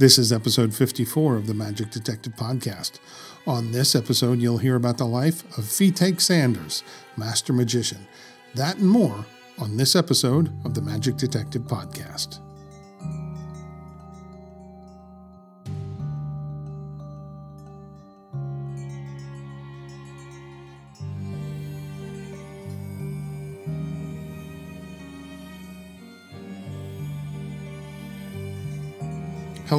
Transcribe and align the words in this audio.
This 0.00 0.16
is 0.16 0.32
episode 0.32 0.72
54 0.72 1.36
of 1.36 1.46
the 1.46 1.52
Magic 1.52 1.90
Detective 1.90 2.32
Podcast. 2.34 3.00
On 3.46 3.70
this 3.70 3.94
episode, 3.94 4.38
you'll 4.38 4.56
hear 4.56 4.76
about 4.76 4.96
the 4.96 5.04
life 5.04 5.44
of 5.58 5.64
Fetaque 5.64 6.22
Sanders, 6.22 6.82
Master 7.18 7.52
Magician. 7.52 8.08
That 8.54 8.78
and 8.78 8.88
more 8.88 9.26
on 9.58 9.76
this 9.76 9.94
episode 9.94 10.50
of 10.64 10.72
the 10.72 10.80
Magic 10.80 11.18
Detective 11.18 11.64
Podcast. 11.64 12.38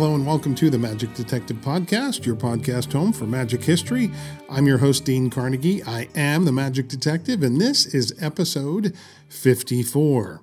Hello 0.01 0.15
and 0.15 0.25
welcome 0.25 0.55
to 0.55 0.71
the 0.71 0.79
Magic 0.79 1.13
Detective 1.13 1.57
Podcast, 1.57 2.25
your 2.25 2.35
podcast 2.35 2.91
home 2.91 3.13
for 3.13 3.27
magic 3.27 3.63
history. 3.63 4.11
I'm 4.49 4.65
your 4.65 4.79
host, 4.79 5.05
Dean 5.05 5.29
Carnegie. 5.29 5.83
I 5.83 6.09
am 6.15 6.45
the 6.45 6.51
Magic 6.51 6.87
Detective, 6.87 7.43
and 7.43 7.61
this 7.61 7.85
is 7.85 8.11
episode 8.19 8.97
54. 9.29 10.41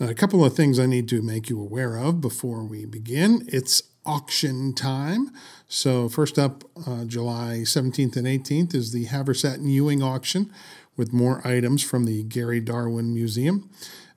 a 0.00 0.12
couple 0.12 0.44
of 0.44 0.56
things 0.56 0.80
I 0.80 0.86
need 0.86 1.08
to 1.10 1.22
make 1.22 1.48
you 1.48 1.60
aware 1.60 1.96
of 1.96 2.20
before 2.20 2.64
we 2.64 2.84
begin. 2.84 3.46
It's 3.46 3.84
auction 4.04 4.74
time. 4.74 5.30
So, 5.68 6.08
first 6.08 6.36
up, 6.36 6.64
uh, 6.84 7.04
July 7.04 7.60
17th 7.62 8.16
and 8.16 8.26
18th 8.26 8.74
is 8.74 8.90
the 8.90 9.06
Haversat 9.06 9.54
and 9.54 9.70
Ewing 9.70 10.02
auction 10.02 10.52
with 10.96 11.12
more 11.12 11.46
items 11.46 11.80
from 11.80 12.06
the 12.06 12.24
Gary 12.24 12.58
Darwin 12.58 13.14
Museum. 13.14 13.70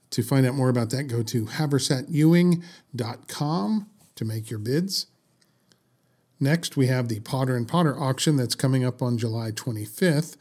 To 0.09 0.23
find 0.23 0.47
out 0.47 0.55
more 0.55 0.69
about 0.69 0.89
that, 0.89 1.03
go 1.03 1.21
to 1.21 1.45
haversatewing.com 1.45 3.85
to 4.19 4.25
make 4.25 4.49
your 4.49 4.59
bids. 4.59 5.07
Next, 6.41 6.77
we 6.77 6.87
have 6.87 7.09
the 7.09 7.19
Potter 7.21 7.57
and 7.57 7.67
Potter 7.67 7.99
auction 7.99 8.37
that's 8.37 8.55
coming 8.55 8.85
up 8.85 9.01
on 9.01 9.17
July 9.17 9.51
25th. 9.51 10.37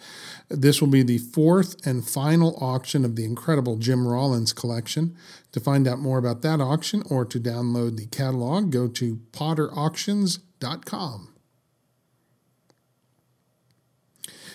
This 0.48 0.80
will 0.80 0.88
be 0.88 1.02
the 1.02 1.18
fourth 1.18 1.84
and 1.86 2.06
final 2.06 2.56
auction 2.60 3.04
of 3.04 3.16
the 3.16 3.24
incredible 3.24 3.76
Jim 3.76 4.06
Rollins 4.06 4.52
collection. 4.52 5.16
To 5.52 5.60
find 5.60 5.88
out 5.88 5.98
more 5.98 6.18
about 6.18 6.42
that 6.42 6.60
auction 6.60 7.02
or 7.10 7.24
to 7.24 7.40
download 7.40 7.96
the 7.96 8.06
catalog, 8.06 8.70
go 8.70 8.86
to 8.86 9.20
potterauctions.com. 9.32 11.28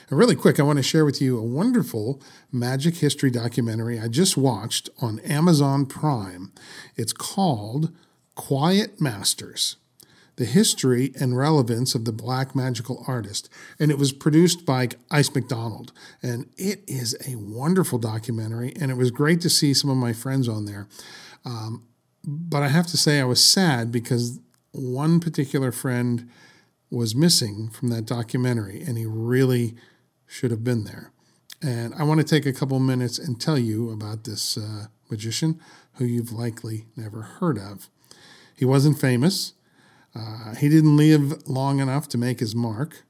And 0.09 0.19
really 0.19 0.35
quick, 0.35 0.59
I 0.59 0.63
want 0.63 0.77
to 0.77 0.83
share 0.83 1.05
with 1.05 1.21
you 1.21 1.37
a 1.37 1.43
wonderful 1.43 2.21
magic 2.51 2.97
history 2.97 3.31
documentary 3.31 3.99
I 3.99 4.07
just 4.09 4.37
watched 4.37 4.89
on 5.01 5.19
Amazon 5.19 5.85
Prime. 5.85 6.51
It's 6.95 7.13
called 7.13 7.91
Quiet 8.35 8.99
Masters 8.99 9.77
The 10.35 10.45
History 10.45 11.13
and 11.19 11.37
Relevance 11.37 11.95
of 11.95 12.05
the 12.05 12.11
Black 12.11 12.55
Magical 12.55 13.03
Artist. 13.07 13.49
And 13.79 13.91
it 13.91 13.97
was 13.97 14.11
produced 14.11 14.65
by 14.65 14.89
Ice 15.11 15.33
McDonald. 15.33 15.91
And 16.21 16.49
it 16.57 16.83
is 16.87 17.15
a 17.27 17.35
wonderful 17.35 17.99
documentary. 17.99 18.73
And 18.79 18.89
it 18.89 18.97
was 18.97 19.11
great 19.11 19.41
to 19.41 19.49
see 19.49 19.73
some 19.73 19.89
of 19.89 19.97
my 19.97 20.13
friends 20.13 20.49
on 20.49 20.65
there. 20.65 20.87
Um, 21.45 21.85
but 22.25 22.63
I 22.63 22.69
have 22.69 22.87
to 22.87 22.97
say, 22.97 23.19
I 23.19 23.25
was 23.25 23.43
sad 23.43 23.91
because 23.91 24.39
one 24.71 25.19
particular 25.19 25.71
friend 25.71 26.29
was 26.89 27.15
missing 27.15 27.69
from 27.69 27.89
that 27.89 28.05
documentary, 28.05 28.81
and 28.81 28.97
he 28.97 29.05
really 29.05 29.75
should 30.27 30.51
have 30.51 30.63
been 30.63 30.83
there. 30.83 31.11
And 31.61 31.93
I 31.95 32.03
want 32.03 32.19
to 32.19 32.25
take 32.25 32.45
a 32.45 32.53
couple 32.53 32.79
minutes 32.79 33.17
and 33.17 33.39
tell 33.39 33.57
you 33.57 33.89
about 33.89 34.23
this 34.23 34.57
uh, 34.57 34.87
magician 35.09 35.59
who 35.93 36.05
you've 36.05 36.31
likely 36.31 36.85
never 36.95 37.21
heard 37.21 37.57
of. 37.57 37.89
He 38.55 38.65
wasn't 38.65 38.99
famous. 38.99 39.53
Uh, 40.15 40.55
he 40.55 40.69
didn't 40.69 40.97
live 40.97 41.47
long 41.47 41.79
enough 41.79 42.07
to 42.09 42.17
make 42.17 42.39
his 42.39 42.55
mark, 42.55 43.03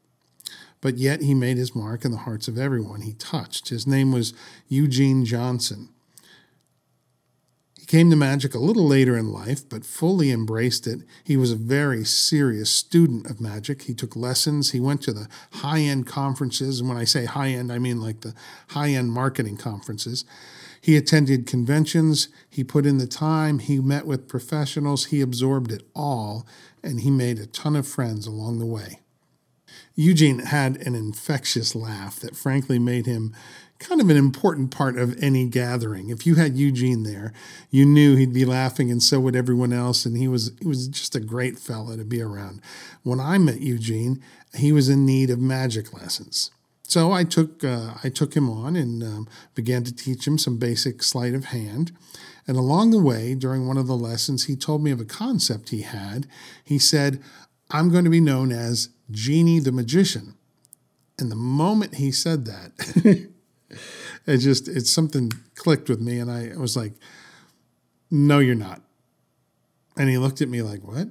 but 0.82 0.98
yet 0.98 1.22
he 1.22 1.34
made 1.34 1.58
his 1.58 1.76
mark 1.76 2.06
in 2.06 2.12
the 2.12 2.18
hearts 2.18 2.48
of 2.48 2.58
everyone 2.58 3.02
he 3.02 3.14
touched. 3.14 3.70
His 3.70 3.86
name 3.86 4.12
was 4.12 4.34
Eugene 4.68 5.26
Johnson. 5.26 5.90
He 7.78 7.86
came 7.86 8.10
to 8.12 8.16
magic 8.16 8.56
a 8.56 8.60
little 8.60 8.88
later 8.88 9.18
in 9.18 9.34
life, 9.34 9.68
but 9.68 9.86
fully 9.86 10.32
embraced 10.32 10.88
it. 10.88 11.00
He 11.26 11.36
was 11.36 11.52
a 11.52 11.58
very 11.58 12.06
serious 12.06 12.72
student 12.72 13.30
of 13.30 13.42
magic. 13.42 13.82
He 13.82 13.94
took 13.94 14.16
lessons. 14.16 14.72
He 14.72 14.80
went 14.80 15.02
to 15.02 15.12
the 15.12 15.28
high 15.56 15.82
end 15.82 16.08
conferences. 16.08 16.80
And 16.80 16.88
when 16.88 16.98
I 16.98 17.04
say 17.04 17.26
high 17.26 17.50
end, 17.50 17.74
I 17.74 17.80
mean 17.80 18.00
like 18.00 18.22
the 18.22 18.34
high 18.70 18.92
end 18.92 19.12
marketing 19.12 19.58
conferences. 19.58 20.24
He 20.84 20.98
attended 20.98 21.48
conventions, 21.48 22.28
he 22.50 22.62
put 22.62 22.86
in 22.86 22.98
the 22.98 23.08
time, 23.08 23.60
he 23.60 23.80
met 23.80 24.06
with 24.06 24.28
professionals, 24.28 25.06
he 25.06 25.22
absorbed 25.22 25.72
it 25.72 25.84
all, 25.96 26.46
and 26.84 27.00
he 27.00 27.10
made 27.10 27.40
a 27.40 27.46
ton 27.46 27.78
of 27.78 27.88
friends 27.88 28.28
along 28.28 28.60
the 28.60 28.66
way. 28.66 29.00
Eugene 29.96 30.40
had 30.40 30.76
an 30.86 30.94
infectious 30.94 31.74
laugh 31.74 32.20
that 32.20 32.36
frankly 32.36 32.80
made 32.80 33.06
him 33.06 33.34
kind 33.80 34.02
of 34.02 34.10
an 34.10 34.18
important 34.18 34.72
part 34.72 34.98
of 34.98 35.16
any 35.24 35.48
gathering. 35.48 36.10
If 36.10 36.28
you 36.28 36.36
had 36.36 36.58
Eugene 36.58 37.04
there, 37.04 37.32
you 37.70 37.86
knew 37.86 38.18
he'd 38.18 38.34
be 38.34 38.44
laughing 38.44 38.92
and 38.92 39.02
so 39.02 39.22
would 39.22 39.38
everyone 39.38 39.72
else 39.72 40.06
and 40.06 40.18
he 40.18 40.28
was 40.28 40.52
he 40.60 40.68
was 40.68 40.90
just 40.90 41.16
a 41.16 41.22
great 41.22 41.58
fellow 41.58 41.96
to 41.96 42.04
be 42.04 42.22
around. 42.22 42.60
When 43.04 43.22
I 43.22 43.38
met 43.38 43.62
Eugene, 43.62 44.22
he 44.54 44.74
was 44.74 44.90
in 44.90 45.06
need 45.06 45.30
of 45.30 45.40
magic 45.40 45.94
lessons. 45.94 46.52
So 46.94 47.12
I 47.12 47.24
took 47.24 47.64
uh, 47.64 47.96
I 48.04 48.10
took 48.10 48.36
him 48.36 48.48
on 48.48 48.76
and 48.76 49.02
um, 49.02 49.28
began 49.56 49.84
to 49.84 49.92
teach 49.92 50.28
him 50.28 50.38
some 50.38 50.58
basic 50.58 51.02
sleight 51.02 51.34
of 51.34 51.46
hand. 51.46 51.92
And 52.46 52.56
along 52.56 52.92
the 52.92 53.02
way, 53.02 53.34
during 53.34 53.66
one 53.66 53.80
of 53.80 53.88
the 53.88 53.98
lessons, 53.98 54.46
he 54.46 54.56
told 54.56 54.84
me 54.84 54.92
of 54.92 55.02
a 55.02 55.06
concept 55.06 55.70
he 55.70 55.82
had. 55.82 56.28
He 56.64 56.78
said, 56.78 57.20
"I'm 57.72 57.90
going 57.90 58.04
to 58.04 58.12
be 58.12 58.20
known 58.22 58.52
as 58.52 58.90
Genie 59.10 59.60
the 59.60 59.72
Magician." 59.72 60.36
And 61.18 61.32
the 61.32 61.36
moment 61.36 61.96
he 61.96 62.12
said 62.12 62.46
that, 62.46 62.74
it 64.28 64.38
just 64.38 64.68
it's 64.68 64.92
something 64.92 65.32
clicked 65.56 65.90
with 65.90 66.00
me, 66.00 66.20
and 66.20 66.30
I 66.30 66.52
was 66.56 66.78
like, 66.78 66.94
"No, 68.12 68.38
you're 68.38 68.54
not." 68.54 68.84
And 69.98 70.12
he 70.12 70.20
looked 70.20 70.44
at 70.44 70.48
me 70.48 70.62
like, 70.62 70.84
"What?" 70.84 71.08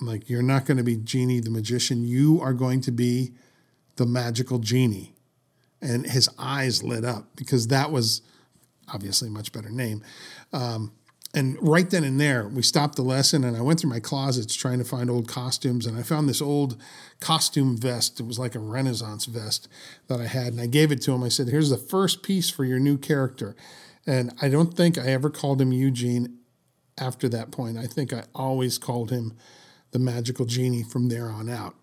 I'm 0.00 0.06
like, 0.08 0.28
"You're 0.28 0.42
not 0.42 0.66
going 0.66 0.78
to 0.78 0.82
be 0.82 0.96
Genie 0.96 1.38
the 1.38 1.50
Magician. 1.50 2.02
You 2.02 2.40
are 2.40 2.54
going 2.54 2.80
to 2.80 2.90
be." 2.90 3.34
the 3.96 4.06
magical 4.06 4.58
genie. 4.58 5.11
And 5.82 6.06
his 6.06 6.30
eyes 6.38 6.82
lit 6.82 7.04
up 7.04 7.26
because 7.36 7.66
that 7.68 7.90
was 7.90 8.22
obviously 8.92 9.28
a 9.28 9.32
much 9.32 9.52
better 9.52 9.70
name. 9.70 10.02
Um, 10.52 10.92
and 11.34 11.56
right 11.62 11.88
then 11.88 12.04
and 12.04 12.20
there, 12.20 12.46
we 12.46 12.60
stopped 12.62 12.96
the 12.96 13.02
lesson, 13.02 13.42
and 13.42 13.56
I 13.56 13.62
went 13.62 13.80
through 13.80 13.88
my 13.88 14.00
closets 14.00 14.54
trying 14.54 14.78
to 14.78 14.84
find 14.84 15.08
old 15.08 15.28
costumes. 15.28 15.86
And 15.86 15.98
I 15.98 16.02
found 16.02 16.28
this 16.28 16.42
old 16.42 16.76
costume 17.20 17.76
vest. 17.76 18.20
It 18.20 18.26
was 18.26 18.38
like 18.38 18.54
a 18.54 18.58
Renaissance 18.58 19.24
vest 19.24 19.66
that 20.08 20.20
I 20.20 20.26
had. 20.26 20.48
And 20.48 20.60
I 20.60 20.66
gave 20.66 20.92
it 20.92 21.00
to 21.02 21.12
him. 21.12 21.22
I 21.22 21.28
said, 21.28 21.48
Here's 21.48 21.70
the 21.70 21.78
first 21.78 22.22
piece 22.22 22.50
for 22.50 22.64
your 22.64 22.78
new 22.78 22.98
character. 22.98 23.56
And 24.06 24.32
I 24.42 24.48
don't 24.50 24.74
think 24.74 24.98
I 24.98 25.06
ever 25.06 25.30
called 25.30 25.60
him 25.60 25.72
Eugene 25.72 26.38
after 26.98 27.28
that 27.30 27.50
point. 27.50 27.78
I 27.78 27.86
think 27.86 28.12
I 28.12 28.24
always 28.34 28.76
called 28.76 29.10
him 29.10 29.34
the 29.92 29.98
magical 29.98 30.44
genie 30.44 30.82
from 30.82 31.08
there 31.08 31.30
on 31.30 31.48
out. 31.48 31.74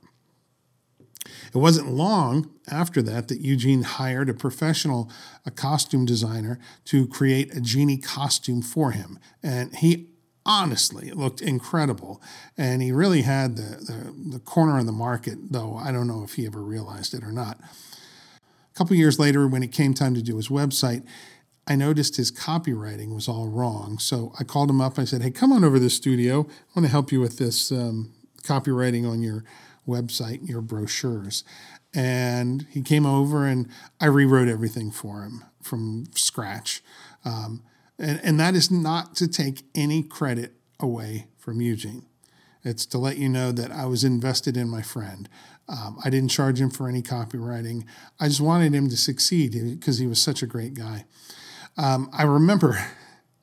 It 1.25 1.57
wasn't 1.57 1.91
long 1.91 2.50
after 2.69 3.02
that 3.02 3.28
that 3.28 3.41
Eugene 3.41 3.84
hired 3.84 4.30
a 4.30 4.34
professional 4.34 5.12
a 5.46 5.52
costume 5.52 6.06
designer 6.06 6.59
to 6.85 7.07
create 7.07 7.56
a 7.56 7.62
genie 7.62 7.97
costume 7.97 8.62
for 8.62 8.91
him. 8.91 9.19
And 9.44 9.75
he 9.75 10.09
honestly 10.46 11.12
looked 11.12 11.41
incredible. 11.41 12.22
And 12.58 12.81
he 12.81 12.91
really 12.91 13.22
had 13.22 13.56
the, 13.56 13.78
the, 13.78 14.31
the 14.31 14.40
corner 14.40 14.79
on 14.79 14.85
the 14.85 14.91
market, 14.91 15.38
though 15.52 15.75
I 15.75 15.91
don't 15.91 16.08
know 16.08 16.24
if 16.24 16.34
he 16.34 16.46
ever 16.46 16.62
realized 16.62 17.13
it 17.13 17.24
or 17.24 17.31
not. 17.31 17.59
A 17.59 18.78
couple 18.78 18.96
years 18.96 19.19
later, 19.19 19.47
when 19.47 19.63
it 19.63 19.72
came 19.72 19.94
time 19.94 20.16
to 20.16 20.22
do 20.22 20.38
his 20.38 20.47
website, 20.47 21.06
I 21.68 21.75
noticed 21.75 22.16
his 22.16 22.31
copywriting 22.31 23.13
was 23.13 23.28
all 23.28 23.47
wrong. 23.47 24.00
So 24.00 24.34
I 24.40 24.44
called 24.44 24.69
him 24.69 24.81
up. 24.81 24.97
I 24.97 25.03
said, 25.03 25.22
Hey, 25.22 25.29
come 25.29 25.52
on 25.52 25.63
over 25.63 25.75
to 25.75 25.84
the 25.84 25.90
studio. 25.90 26.47
I 26.50 26.79
want 26.79 26.85
to 26.85 26.91
help 26.91 27.12
you 27.12 27.19
with 27.19 27.38
this 27.38 27.72
um, 27.72 28.13
copywriting 28.41 29.08
on 29.08 29.22
your 29.22 29.43
website, 29.90 30.47
your 30.47 30.62
brochures. 30.62 31.44
And 31.94 32.68
he 32.70 32.82
came 32.82 33.06
over 33.06 33.46
and 33.46 33.68
I 34.00 34.06
rewrote 34.06 34.47
everything 34.47 34.91
for 34.91 35.24
him 35.24 35.44
from 35.62 36.06
scratch. 36.16 36.84
Um, 37.26 37.64
and, 37.97 38.20
and 38.24 38.40
that 38.40 38.56
is 38.56 38.70
not 38.70 39.16
to 39.16 39.28
take 39.28 39.64
any 39.76 40.03
credit 40.03 40.53
away 40.80 41.28
from 41.38 41.62
Eugene. 41.62 42.06
It's 42.64 42.86
to 42.88 42.97
let 42.97 43.18
you 43.18 43.30
know 43.30 43.52
that 43.52 43.72
I 43.72 43.86
was 43.86 44.03
invested 44.03 44.58
in 44.58 44.70
my 44.70 44.82
friend. 44.82 45.30
Um, 45.68 46.00
I 46.03 46.09
didn't 46.09 46.30
charge 46.30 46.59
him 46.59 46.70
for 46.70 46.88
any 46.88 47.02
copywriting. 47.02 47.86
I 48.20 48.28
just 48.28 48.41
wanted 48.41 48.74
him 48.74 48.90
to 48.90 48.97
succeed 48.97 49.53
because 49.53 50.00
he 50.00 50.08
was 50.08 50.22
such 50.22 50.41
a 50.41 50.47
great 50.47 50.74
guy. 50.74 51.06
Um, 51.78 52.09
I 52.12 52.24
remember 52.24 52.78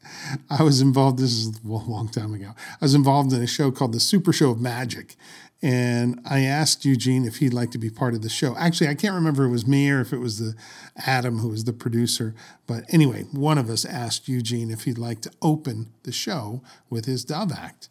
I 0.51 0.63
was 0.63 0.81
involved, 0.81 1.19
this 1.19 1.33
is 1.33 1.61
a 1.65 1.69
long 1.69 2.09
time 2.09 2.35
ago. 2.35 2.53
I 2.57 2.85
was 2.85 2.95
involved 2.95 3.33
in 3.33 3.43
a 3.43 3.47
show 3.47 3.71
called 3.71 3.93
The 3.93 4.01
Super 4.01 4.33
Show 4.33 4.51
of 4.51 4.61
Magic. 4.61 5.17
And 5.62 6.20
I 6.29 6.41
asked 6.41 6.85
Eugene 6.85 7.25
if 7.25 7.37
he'd 7.37 7.55
like 7.55 7.70
to 7.70 7.79
be 7.79 7.88
part 7.88 8.14
of 8.14 8.23
the 8.23 8.29
show. 8.29 8.55
Actually, 8.58 8.88
I 8.88 8.94
can't 8.94 9.14
remember 9.14 9.44
if 9.44 9.49
it 9.49 9.53
was 9.53 9.67
me 9.67 9.91
or 9.91 10.00
if 10.00 10.12
it 10.12 10.19
was 10.19 10.38
the 10.38 10.55
Adam 10.99 11.38
who 11.38 11.49
was 11.49 11.64
the 11.64 11.73
producer. 11.73 12.35
But 12.67 12.85
anyway, 12.91 13.25
one 13.32 13.56
of 13.56 13.70
us 13.70 13.85
asked 13.85 14.29
Eugene 14.29 14.70
if 14.70 14.85
he'd 14.85 14.99
like 14.99 15.23
to 15.23 15.31
open 15.41 15.93
the 16.03 16.12
show 16.12 16.62
with 16.91 17.06
his 17.06 17.25
Dove 17.25 17.53
Act. 17.53 17.88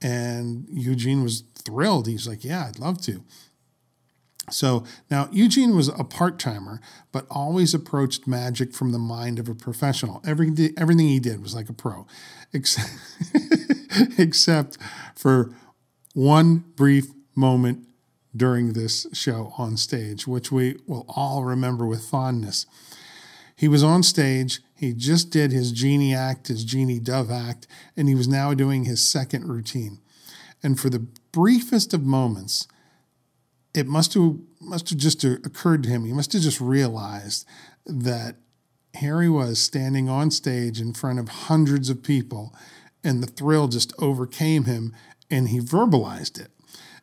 And 0.00 0.66
Eugene 0.70 1.22
was 1.22 1.42
thrilled. 1.54 2.06
He's 2.06 2.28
like, 2.28 2.44
Yeah, 2.44 2.66
I'd 2.68 2.78
love 2.78 3.02
to. 3.02 3.22
So 4.52 4.84
now 5.10 5.28
Eugene 5.32 5.76
was 5.76 5.88
a 5.88 6.04
part 6.04 6.38
timer, 6.38 6.80
but 7.12 7.26
always 7.30 7.74
approached 7.74 8.26
magic 8.26 8.72
from 8.72 8.92
the 8.92 8.98
mind 8.98 9.38
of 9.38 9.48
a 9.48 9.54
professional. 9.54 10.22
Every, 10.26 10.52
everything 10.76 11.08
he 11.08 11.20
did 11.20 11.42
was 11.42 11.54
like 11.54 11.68
a 11.68 11.72
pro, 11.72 12.06
except, 12.52 12.88
except 14.18 14.78
for 15.14 15.54
one 16.14 16.64
brief 16.76 17.06
moment 17.34 17.86
during 18.36 18.72
this 18.72 19.06
show 19.12 19.52
on 19.58 19.76
stage, 19.76 20.26
which 20.26 20.52
we 20.52 20.78
will 20.86 21.04
all 21.08 21.44
remember 21.44 21.86
with 21.86 22.04
fondness. 22.04 22.66
He 23.56 23.68
was 23.68 23.82
on 23.82 24.02
stage, 24.02 24.60
he 24.74 24.94
just 24.94 25.30
did 25.30 25.52
his 25.52 25.72
genie 25.72 26.14
act, 26.14 26.48
his 26.48 26.64
genie 26.64 27.00
dove 27.00 27.30
act, 27.30 27.66
and 27.96 28.08
he 28.08 28.14
was 28.14 28.28
now 28.28 28.54
doing 28.54 28.84
his 28.84 29.06
second 29.06 29.48
routine. 29.48 29.98
And 30.62 30.78
for 30.78 30.88
the 30.88 31.06
briefest 31.32 31.92
of 31.92 32.02
moments, 32.02 32.66
it 33.74 33.86
must 33.86 34.14
have 34.14 34.36
must 34.60 34.90
have 34.90 34.98
just 34.98 35.24
occurred 35.24 35.82
to 35.82 35.88
him. 35.88 36.04
He 36.04 36.12
must 36.12 36.32
have 36.32 36.42
just 36.42 36.60
realized 36.60 37.46
that 37.86 38.36
here 38.96 39.22
he 39.22 39.28
was 39.28 39.58
standing 39.58 40.08
on 40.08 40.30
stage 40.30 40.80
in 40.80 40.92
front 40.92 41.18
of 41.18 41.28
hundreds 41.28 41.88
of 41.88 42.02
people, 42.02 42.54
and 43.02 43.22
the 43.22 43.26
thrill 43.26 43.68
just 43.68 43.92
overcame 43.98 44.64
him, 44.64 44.92
and 45.30 45.48
he 45.48 45.60
verbalized 45.60 46.40
it. 46.40 46.50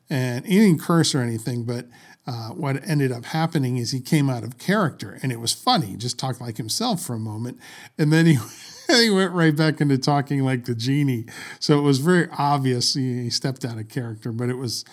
And 0.10 0.46
he 0.46 0.60
didn't 0.60 0.82
curse 0.82 1.14
or 1.14 1.22
anything, 1.22 1.66
but 1.66 1.88
uh, 2.26 2.50
what 2.50 2.88
ended 2.88 3.12
up 3.12 3.26
happening 3.26 3.78
is 3.78 3.92
he 3.92 4.02
came 4.02 4.30
out 4.30 4.44
of 4.44 4.58
character, 4.58 5.18
and 5.22 5.32
it 5.32 5.40
was 5.40 5.54
funny. 5.54 5.88
He 5.88 5.98
just 5.98 6.20
talked 6.20 6.42
like 6.42 6.58
himself 6.58 7.02
for 7.02 7.14
a 7.14 7.20
moment, 7.20 7.60
and 7.98 8.12
then 8.12 8.26
he. 8.26 8.38
he 8.88 9.10
went 9.10 9.34
right 9.34 9.56
back 9.56 9.82
into 9.82 9.98
talking 9.98 10.44
like 10.44 10.66
the 10.66 10.76
genie. 10.76 11.26
So 11.60 11.78
it 11.78 11.82
was 11.82 12.00
very 12.00 12.30
obvious 12.38 12.94
he 12.94 13.30
stepped 13.30 13.66
out 13.66 13.78
of 13.78 13.90
character, 13.90 14.32
but 14.32 14.50
it 14.50 14.56
was 14.56 14.86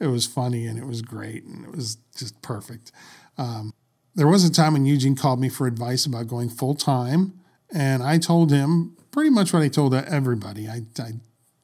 it 0.00 0.06
was 0.06 0.26
funny 0.26 0.66
and 0.66 0.78
it 0.78 0.86
was 0.86 1.02
great 1.02 1.44
and 1.44 1.64
it 1.64 1.70
was 1.70 1.96
just 2.16 2.40
perfect. 2.42 2.92
Um, 3.38 3.72
there 4.14 4.26
was 4.26 4.44
a 4.44 4.50
time 4.50 4.72
when 4.74 4.84
Eugene 4.84 5.16
called 5.16 5.40
me 5.40 5.48
for 5.48 5.66
advice 5.66 6.06
about 6.06 6.26
going 6.28 6.48
full 6.48 6.74
time, 6.74 7.40
and 7.72 8.02
I 8.02 8.18
told 8.18 8.50
him 8.50 8.96
pretty 9.10 9.30
much 9.30 9.52
what 9.52 9.62
I 9.62 9.68
told 9.68 9.94
everybody. 9.94 10.68
I, 10.68 10.82
I 10.98 11.12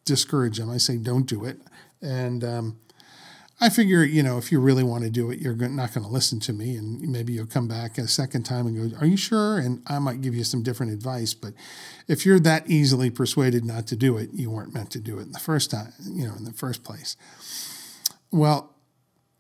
discourage 0.09 0.59
them. 0.59 0.71
I 0.71 0.79
say, 0.79 0.97
don't 0.97 1.27
do 1.27 1.45
it. 1.45 1.61
And 2.03 2.43
um, 2.43 2.79
I 3.61 3.71
figure, 3.71 4.05
you 4.05 4.23
know, 4.23 4.39
if 4.39 4.53
you 4.53 4.61
really 4.61 4.85
want 4.85 5.03
to 5.03 5.11
do 5.11 5.31
it, 5.31 5.41
you're 5.41 5.55
not 5.55 5.93
going 5.93 6.07
to 6.07 6.13
listen 6.13 6.39
to 6.41 6.53
me, 6.53 6.77
and 6.77 7.01
maybe 7.01 7.33
you'll 7.33 7.47
come 7.47 7.67
back 7.67 7.99
a 7.99 8.07
second 8.07 8.45
time 8.45 8.69
and 8.69 8.93
go, 8.93 8.97
"Are 8.99 9.07
you 9.07 9.17
sure?" 9.17 9.59
And 9.59 9.83
I 9.89 9.99
might 9.99 10.21
give 10.21 10.35
you 10.35 10.45
some 10.45 10.63
different 10.63 10.93
advice. 10.93 11.35
But 11.35 11.55
if 12.07 12.25
you're 12.25 12.39
that 12.41 12.71
easily 12.71 13.11
persuaded 13.11 13.65
not 13.65 13.89
to 13.89 13.97
do 13.97 14.17
it, 14.17 14.31
you 14.33 14.51
weren't 14.51 14.73
meant 14.73 14.93
to 14.93 15.01
do 15.01 15.19
it 15.19 15.23
in 15.23 15.33
the 15.33 15.41
first 15.41 15.73
time, 15.73 15.93
you 16.05 16.29
know, 16.29 16.35
in 16.37 16.45
the 16.45 16.53
first 16.53 16.85
place. 16.85 17.17
Well, 18.31 18.77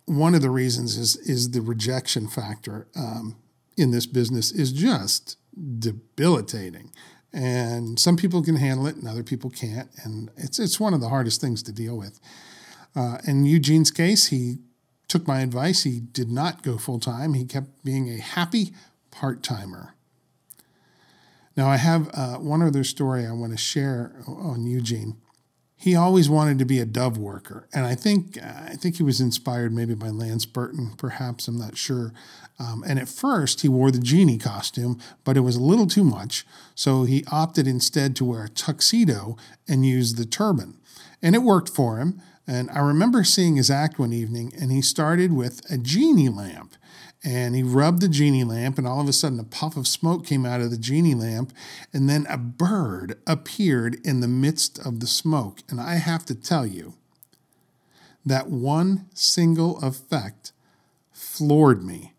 one 0.06 0.34
of 0.34 0.42
the 0.42 0.50
reasons 0.50 0.96
is 0.96 1.16
is 1.16 1.52
the 1.52 1.60
rejection 1.60 2.26
factor 2.26 2.88
um, 2.96 3.36
in 3.76 3.92
this 3.92 4.06
business 4.06 4.50
is 4.50 4.72
just 4.72 5.36
debilitating, 5.78 6.90
and 7.32 7.98
some 7.98 8.16
people 8.16 8.42
can 8.42 8.56
handle 8.56 8.86
it 8.86 8.96
and 8.96 9.06
other 9.06 9.22
people 9.22 9.50
can't, 9.50 9.90
and 10.04 10.30
it's 10.36 10.58
it's 10.58 10.80
one 10.80 10.94
of 10.94 11.00
the 11.00 11.08
hardest 11.08 11.40
things 11.40 11.62
to 11.64 11.72
deal 11.72 11.96
with. 11.96 12.20
Uh, 12.96 13.18
in 13.26 13.44
Eugene's 13.44 13.90
case, 13.90 14.28
he 14.28 14.58
took 15.08 15.26
my 15.26 15.40
advice. 15.40 15.84
He 15.84 16.00
did 16.00 16.30
not 16.30 16.62
go 16.62 16.78
full 16.78 17.00
time. 17.00 17.34
He 17.34 17.44
kept 17.44 17.84
being 17.84 18.08
a 18.08 18.18
happy 18.18 18.72
part 19.10 19.42
timer. 19.42 19.94
Now, 21.56 21.68
I 21.68 21.76
have 21.76 22.08
uh, 22.14 22.36
one 22.36 22.62
other 22.62 22.84
story 22.84 23.26
I 23.26 23.32
want 23.32 23.52
to 23.52 23.58
share 23.58 24.22
on 24.26 24.64
Eugene 24.64 25.16
he 25.80 25.94
always 25.94 26.28
wanted 26.28 26.58
to 26.58 26.64
be 26.64 26.80
a 26.80 26.84
dove 26.84 27.16
worker, 27.16 27.68
and 27.72 27.86
I 27.86 27.94
think 27.94 28.36
I 28.42 28.74
think 28.74 28.96
he 28.96 29.04
was 29.04 29.20
inspired 29.20 29.72
maybe 29.72 29.94
by 29.94 30.08
Lance 30.08 30.44
Burton, 30.44 30.94
perhaps 30.98 31.46
I'm 31.46 31.56
not 31.56 31.76
sure. 31.76 32.12
Um, 32.58 32.84
and 32.86 32.98
at 32.98 33.08
first, 33.08 33.60
he 33.60 33.68
wore 33.68 33.90
the 33.90 34.00
genie 34.00 34.38
costume, 34.38 34.98
but 35.24 35.36
it 35.36 35.40
was 35.40 35.56
a 35.56 35.62
little 35.62 35.86
too 35.86 36.04
much, 36.04 36.44
so 36.74 37.04
he 37.04 37.24
opted 37.30 37.68
instead 37.68 38.16
to 38.16 38.24
wear 38.24 38.44
a 38.44 38.48
tuxedo 38.48 39.36
and 39.68 39.86
use 39.86 40.14
the 40.14 40.24
turban, 40.24 40.78
and 41.22 41.34
it 41.34 41.42
worked 41.42 41.68
for 41.68 41.98
him. 41.98 42.20
And 42.46 42.70
I 42.70 42.80
remember 42.80 43.24
seeing 43.24 43.56
his 43.56 43.70
act 43.70 43.98
one 43.98 44.12
evening, 44.12 44.52
and 44.58 44.72
he 44.72 44.82
started 44.82 45.32
with 45.32 45.60
a 45.70 45.78
genie 45.78 46.30
lamp 46.30 46.74
and 47.24 47.56
he 47.56 47.62
rubbed 47.62 48.00
the 48.00 48.08
genie 48.08 48.44
lamp, 48.44 48.78
and 48.78 48.86
all 48.86 49.00
of 49.00 49.08
a 49.08 49.12
sudden 49.12 49.40
a 49.40 49.44
puff 49.44 49.76
of 49.76 49.88
smoke 49.88 50.24
came 50.24 50.46
out 50.46 50.60
of 50.60 50.70
the 50.70 50.78
genie 50.78 51.16
lamp, 51.16 51.52
and 51.92 52.08
then 52.08 52.26
a 52.28 52.38
bird 52.38 53.18
appeared 53.26 53.98
in 54.04 54.20
the 54.20 54.28
midst 54.28 54.78
of 54.78 55.00
the 55.00 55.06
smoke. 55.06 55.62
And 55.68 55.80
I 55.80 55.96
have 55.96 56.24
to 56.26 56.34
tell 56.34 56.64
you, 56.64 56.94
that 58.24 58.50
one 58.50 59.06
single 59.14 59.78
effect 59.78 60.52
floored 61.12 61.82
me. 61.82 62.12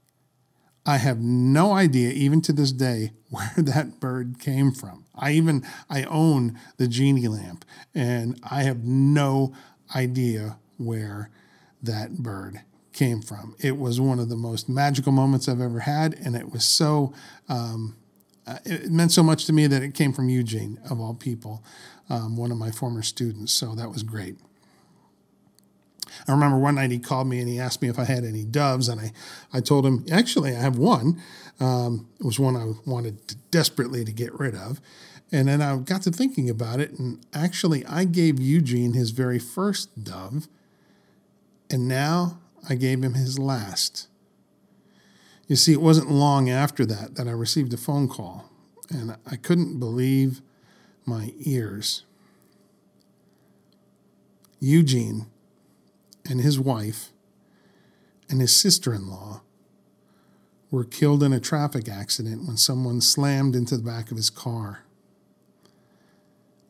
I 0.90 0.98
have 0.98 1.20
no 1.20 1.74
idea, 1.74 2.10
even 2.10 2.42
to 2.42 2.52
this 2.52 2.72
day, 2.72 3.12
where 3.30 3.54
that 3.58 4.00
bird 4.00 4.40
came 4.40 4.72
from. 4.72 5.06
I 5.14 5.34
even 5.34 5.64
I 5.88 6.04
own 6.06 6.60
the 6.78 6.88
genie 6.88 7.28
lamp, 7.28 7.64
and 7.94 8.40
I 8.50 8.64
have 8.64 8.84
no 8.84 9.54
idea 9.96 10.58
where 10.78 11.30
that 11.84 12.18
bird 12.18 12.62
came 12.92 13.22
from. 13.22 13.56
It 13.60 13.78
was 13.78 14.02
one 14.02 14.18
of 14.18 14.30
the 14.30 14.36
most 14.36 14.68
magical 14.68 15.12
moments 15.12 15.48
I've 15.48 15.62
ever 15.62 15.82
had, 15.82 16.16
and 16.16 16.36
it 16.36 16.52
was 16.52 16.66
so. 16.66 17.14
Um, 17.48 17.96
uh, 18.48 18.58
it 18.66 18.90
meant 18.90 19.12
so 19.12 19.22
much 19.22 19.46
to 19.46 19.54
me 19.54 19.68
that 19.68 19.84
it 19.84 19.94
came 19.94 20.12
from 20.12 20.28
Eugene, 20.28 20.80
of 20.90 21.00
all 21.00 21.14
people, 21.14 21.64
um, 22.10 22.36
one 22.36 22.52
of 22.52 22.58
my 22.58 22.72
former 22.72 23.04
students. 23.04 23.52
So 23.52 23.76
that 23.76 23.92
was 23.92 24.02
great. 24.02 24.38
I 26.27 26.31
remember 26.31 26.57
one 26.57 26.75
night 26.75 26.92
he 26.92 27.00
called 27.00 27.27
me 27.27 27.39
and 27.39 27.48
he 27.48 27.60
asked 27.60 27.81
me 27.81 27.89
if 27.89 28.00
I 28.00 28.06
had 28.06 28.24
any 28.24 28.44
doves, 28.44 28.89
and 28.89 29.00
I, 29.00 29.12
I 29.54 29.62
told 29.62 29.86
him, 29.86 30.06
actually, 30.12 30.56
I 30.56 30.60
have 30.60 30.77
one. 30.77 31.21
Um, 31.60 32.07
it 32.19 32.25
was 32.25 32.39
one 32.39 32.56
I 32.56 32.74
wanted 32.89 33.27
to, 33.27 33.36
desperately 33.51 34.06
to 34.06 34.12
get 34.12 34.38
rid 34.39 34.56
of. 34.56 34.80
And 35.31 35.48
then 35.48 35.62
I 35.62 35.77
got 35.77 36.01
to 36.04 36.12
thinking 36.12 36.50
about 36.50 36.80
it, 36.80 36.98
and 36.98 37.24
actually, 37.33 37.86
I 37.86 38.06
gave 38.06 38.39
Eugene 38.39 38.94
his 38.94 39.12
very 39.12 39.39
first 39.39 40.04
dove, 40.04 40.48
and 41.69 41.88
now 41.88 42.39
I 42.68 42.75
gave 42.75 43.04
him 43.04 43.13
his 43.13 43.38
last. 43.38 44.07
You 45.48 45.56
see, 45.56 45.74
it 45.74 45.81
wasn't 45.81 46.12
long 46.12 46.50
after 46.50 46.86
that 46.86 47.16
that 47.16 47.27
I 47.27 47.31
received 47.31 47.74
a 47.74 47.77
phone 47.77 48.07
call, 48.07 48.50
and 48.89 49.18
I 49.25 49.36
couldn't 49.36 49.80
believe 49.80 50.42
my 51.06 51.33
ears. 51.39 52.04
Eugene 54.60 55.27
and 56.27 56.42
his 56.42 56.60
wife 56.60 57.10
and 58.30 58.42
his 58.42 58.56
sister 58.56 58.94
in 58.94 59.09
law 59.09 59.42
were 60.71 60.83
killed 60.83 61.23
in 61.23 61.33
a 61.33 61.40
traffic 61.40 61.90
accident 61.90 62.45
when 62.45 62.57
someone 62.57 63.02
slammed 63.02 63.56
into 63.56 63.76
the 63.76 63.83
back 63.83 64.11
of 64.11 64.18
his 64.18 64.30
car. 64.30 64.83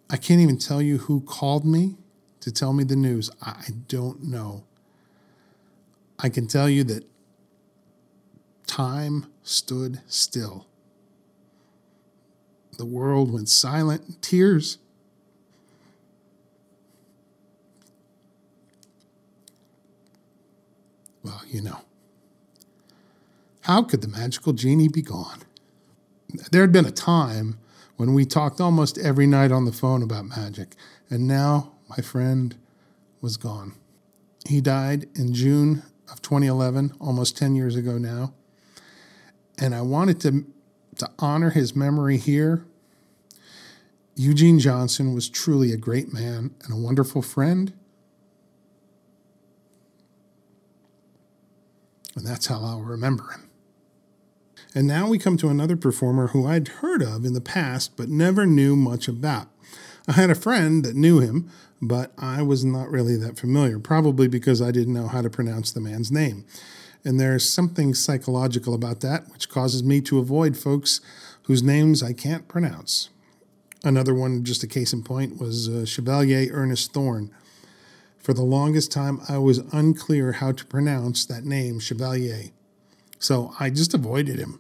I 0.10 0.18
can't 0.18 0.41
even 0.41 0.58
tell 0.58 0.82
you 0.82 1.00
who 1.00 1.22
called 1.22 1.65
me 1.65 1.98
to 2.39 2.51
tell 2.51 2.74
me 2.74 2.84
the 2.84 2.96
news. 2.96 3.29
I 3.41 3.65
don't 3.88 4.24
know. 4.24 4.63
I 6.18 6.29
can 6.29 6.48
tell 6.48 6.70
you 6.70 6.84
that 6.86 7.06
time 8.65 9.27
stood 9.44 10.01
still. 10.08 10.68
The 12.77 12.86
world 12.86 13.32
went 13.32 13.50
silent, 13.50 14.22
tears. 14.22 14.77
Well, 21.30 21.42
you 21.48 21.62
know. 21.62 21.82
How 23.62 23.84
could 23.84 24.02
the 24.02 24.08
magical 24.08 24.52
genie 24.52 24.88
be 24.88 25.04
gone? 25.04 25.44
There 26.52 26.62
had 26.62 26.72
been 26.72 26.88
a 26.88 26.92
time 26.92 27.60
when 27.98 28.16
we 28.16 28.26
talked 28.26 28.60
almost 28.60 28.98
every 28.98 29.28
night 29.28 29.52
on 29.52 29.66
the 29.66 29.72
phone 29.72 30.02
about 30.02 30.26
magic, 30.26 30.70
and 31.08 31.28
now 31.28 31.74
my 31.88 31.98
friend 31.98 32.56
was 33.22 33.38
gone. 33.38 33.74
He 34.48 34.60
died 34.60 35.08
in 35.14 35.36
June 35.36 35.84
of 36.12 36.20
2011, 36.24 36.94
almost 37.00 37.38
10 37.38 37.56
years 37.56 37.76
ago 37.76 38.00
now. 38.00 38.34
And 39.60 39.76
I 39.76 39.82
wanted 39.82 40.20
to, 40.22 40.46
to 40.98 41.12
honor 41.20 41.52
his 41.52 41.76
memory 41.76 42.18
here. 42.18 42.66
Eugene 44.16 44.58
Johnson 44.58 45.14
was 45.14 45.30
truly 45.30 45.72
a 45.72 45.78
great 45.78 46.12
man 46.12 46.56
and 46.64 46.74
a 46.74 46.78
wonderful 46.78 47.22
friend. 47.22 47.74
And 52.20 52.28
that's 52.28 52.48
how 52.48 52.62
I'll 52.62 52.82
remember 52.82 53.32
him. 53.32 53.50
And 54.76 54.86
now 54.86 55.08
we 55.08 55.18
come 55.18 55.38
to 55.38 55.48
another 55.48 55.78
performer 55.78 56.28
who 56.28 56.46
I'd 56.46 56.68
heard 56.68 57.02
of 57.02 57.24
in 57.24 57.34
the 57.34 57.40
past 57.40 57.96
but 57.96 58.10
never 58.10 58.46
knew 58.46 58.76
much 58.76 59.08
about. 59.08 59.48
I 60.06 60.12
had 60.12 60.30
a 60.30 60.36
friend 60.36 60.84
that 60.84 60.98
knew 60.98 61.22
him, 61.22 61.50
but 61.82 62.12
I 62.18 62.42
was 62.42 62.66
not 62.66 62.92
really 62.92 63.16
that 63.16 63.40
familiar, 63.40 63.80
probably 63.80 64.28
because 64.28 64.62
I 64.62 64.72
didn't 64.72 64.94
know 64.94 65.08
how 65.08 65.22
to 65.22 65.30
pronounce 65.30 65.72
the 65.72 65.80
man's 65.80 66.12
name. 66.12 66.46
And 67.06 67.18
there's 67.18 67.48
something 67.48 67.94
psychological 67.94 68.74
about 68.74 69.00
that, 69.00 69.32
which 69.32 69.48
causes 69.48 69.82
me 69.82 70.02
to 70.02 70.20
avoid 70.20 70.58
folks 70.58 71.00
whose 71.44 71.64
names 71.64 72.04
I 72.04 72.12
can't 72.12 72.50
pronounce. 72.50 73.10
Another 73.86 74.14
one, 74.14 74.44
just 74.44 74.62
a 74.62 74.68
case 74.68 74.92
in 74.92 75.04
point, 75.04 75.40
was 75.40 75.70
uh, 75.70 75.86
Chevalier 75.86 76.52
Ernest 76.52 76.92
Thorne. 76.92 77.32
For 78.20 78.34
the 78.34 78.44
longest 78.44 78.92
time, 78.92 79.22
I 79.30 79.38
was 79.38 79.60
unclear 79.72 80.34
how 80.34 80.52
to 80.52 80.66
pronounce 80.66 81.26
that 81.26 81.46
name, 81.46 81.80
Chevalier. 81.80 82.52
So 83.18 83.54
I 83.60 83.70
just 83.70 83.94
avoided 83.94 84.40
him 84.40 84.60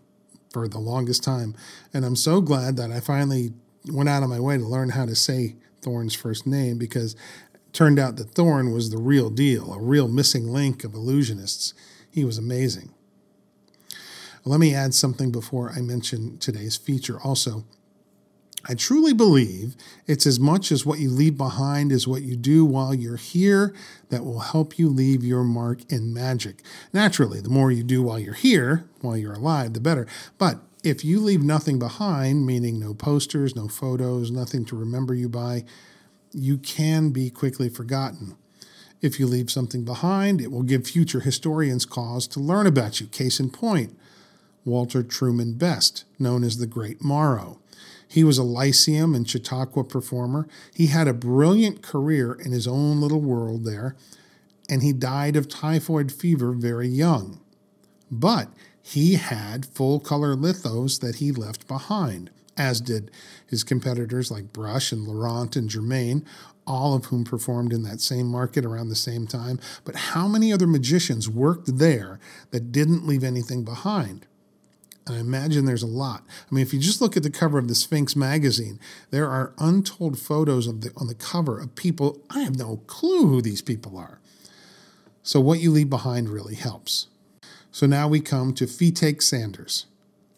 for 0.51 0.67
the 0.67 0.79
longest 0.79 1.23
time. 1.23 1.55
And 1.93 2.05
I'm 2.05 2.15
so 2.15 2.41
glad 2.41 2.77
that 2.77 2.91
I 2.91 2.99
finally 2.99 3.53
went 3.85 4.09
out 4.09 4.23
of 4.23 4.29
my 4.29 4.39
way 4.39 4.57
to 4.57 4.65
learn 4.65 4.89
how 4.89 5.05
to 5.05 5.15
say 5.15 5.55
Thorne's 5.81 6.15
first 6.15 6.47
name 6.47 6.77
because 6.77 7.13
it 7.53 7.73
turned 7.73 7.99
out 7.99 8.15
that 8.15 8.31
Thorne 8.31 8.73
was 8.73 8.89
the 8.89 8.97
real 8.97 9.29
deal, 9.29 9.73
a 9.73 9.79
real 9.79 10.07
missing 10.07 10.47
link 10.47 10.83
of 10.83 10.93
illusionists. 10.93 11.73
He 12.09 12.25
was 12.25 12.37
amazing. 12.37 12.93
Let 14.45 14.59
me 14.59 14.73
add 14.73 14.93
something 14.93 15.31
before 15.31 15.71
I 15.75 15.81
mention 15.81 16.37
today's 16.39 16.75
feature 16.77 17.19
also. 17.19 17.65
I 18.67 18.75
truly 18.75 19.13
believe 19.13 19.75
it's 20.05 20.27
as 20.27 20.39
much 20.39 20.71
as 20.71 20.85
what 20.85 20.99
you 20.99 21.09
leave 21.09 21.37
behind 21.37 21.91
as 21.91 22.07
what 22.07 22.23
you 22.23 22.35
do 22.35 22.65
while 22.65 22.93
you're 22.93 23.15
here 23.15 23.73
that 24.09 24.25
will 24.25 24.39
help 24.39 24.77
you 24.77 24.89
leave 24.89 25.23
your 25.23 25.43
mark 25.43 25.89
in 25.89 26.13
magic. 26.13 26.61
Naturally, 26.91 27.39
the 27.39 27.49
more 27.49 27.71
you 27.71 27.83
do 27.83 28.03
while 28.03 28.19
you're 28.19 28.33
here, 28.33 28.85
while 29.01 29.15
you're 29.15 29.33
alive, 29.33 29.73
the 29.73 29.79
better. 29.79 30.07
But 30.37 30.59
if 30.83 31.05
you 31.05 31.19
leave 31.21 31.41
nothing 31.41 31.79
behind, 31.79 32.45
meaning 32.45 32.79
no 32.79 32.93
posters, 32.93 33.55
no 33.55 33.67
photos, 33.67 34.29
nothing 34.29 34.65
to 34.65 34.75
remember 34.75 35.13
you 35.13 35.29
by, 35.29 35.63
you 36.31 36.57
can 36.57 37.11
be 37.11 37.29
quickly 37.29 37.69
forgotten. 37.69 38.35
If 39.01 39.19
you 39.19 39.27
leave 39.27 39.49
something 39.49 39.85
behind, 39.85 40.41
it 40.41 40.51
will 40.51 40.63
give 40.63 40.85
future 40.85 41.21
historians 41.21 41.85
cause 41.85 42.27
to 42.27 42.41
learn 42.41 42.67
about 42.67 42.99
you. 42.99 43.07
Case 43.07 43.39
in 43.39 43.49
point, 43.49 43.97
Walter 44.65 45.01
Truman 45.01 45.53
Best, 45.53 46.03
known 46.17 46.43
as 46.43 46.57
the 46.57 46.67
Great 46.67 47.01
Morrow. 47.01 47.59
He 48.09 48.23
was 48.23 48.39
a 48.39 48.43
Lyceum 48.43 49.13
and 49.13 49.29
Chautauqua 49.29 49.83
performer. 49.83 50.47
He 50.73 50.87
had 50.87 51.07
a 51.07 51.13
brilliant 51.13 51.83
career 51.83 52.33
in 52.33 52.51
his 52.51 52.67
own 52.67 52.99
little 52.99 53.21
world 53.21 53.65
there, 53.65 53.95
and 54.67 54.81
he 54.81 54.93
died 54.93 55.35
of 55.35 55.47
typhoid 55.47 56.11
fever 56.11 56.51
very 56.51 56.87
young. 56.87 57.39
But 58.09 58.51
he 58.81 59.13
had 59.13 59.67
full 59.67 59.99
color 59.99 60.35
lithos 60.35 60.99
that 61.01 61.17
he 61.17 61.31
left 61.31 61.67
behind, 61.67 62.31
as 62.57 62.81
did 62.81 63.11
his 63.45 63.63
competitors 63.63 64.31
like 64.31 64.53
Brush 64.53 64.91
and 64.91 65.07
Laurant 65.07 65.55
and 65.55 65.69
Germain, 65.69 66.25
all 66.65 66.95
of 66.95 67.05
whom 67.05 67.23
performed 67.23 67.71
in 67.71 67.83
that 67.83 68.01
same 68.01 68.25
market 68.25 68.65
around 68.65 68.89
the 68.89 68.95
same 68.95 69.27
time. 69.27 69.59
But 69.83 69.95
how 69.95 70.27
many 70.27 70.51
other 70.51 70.67
magicians 70.67 71.29
worked 71.29 71.77
there 71.77 72.19
that 72.49 72.71
didn't 72.71 73.05
leave 73.05 73.23
anything 73.23 73.63
behind? 73.63 74.25
I 75.09 75.17
imagine 75.17 75.65
there's 75.65 75.83
a 75.83 75.87
lot. 75.87 76.23
I 76.49 76.55
mean, 76.55 76.61
if 76.61 76.73
you 76.73 76.79
just 76.79 77.01
look 77.01 77.17
at 77.17 77.23
the 77.23 77.31
cover 77.31 77.57
of 77.57 77.67
the 77.67 77.75
Sphinx 77.75 78.15
magazine, 78.15 78.79
there 79.09 79.27
are 79.27 79.53
untold 79.57 80.19
photos 80.19 80.67
of 80.67 80.81
the, 80.81 80.91
on 80.97 81.07
the 81.07 81.15
cover 81.15 81.59
of 81.59 81.75
people. 81.75 82.21
I 82.29 82.41
have 82.41 82.57
no 82.57 82.77
clue 82.87 83.27
who 83.27 83.41
these 83.41 83.61
people 83.61 83.97
are. 83.97 84.19
So, 85.23 85.39
what 85.39 85.59
you 85.59 85.71
leave 85.71 85.89
behind 85.89 86.29
really 86.29 86.55
helps. 86.55 87.07
So, 87.71 87.87
now 87.87 88.07
we 88.07 88.19
come 88.19 88.53
to 88.53 88.65
Fitake 88.65 89.21
Sanders, 89.21 89.87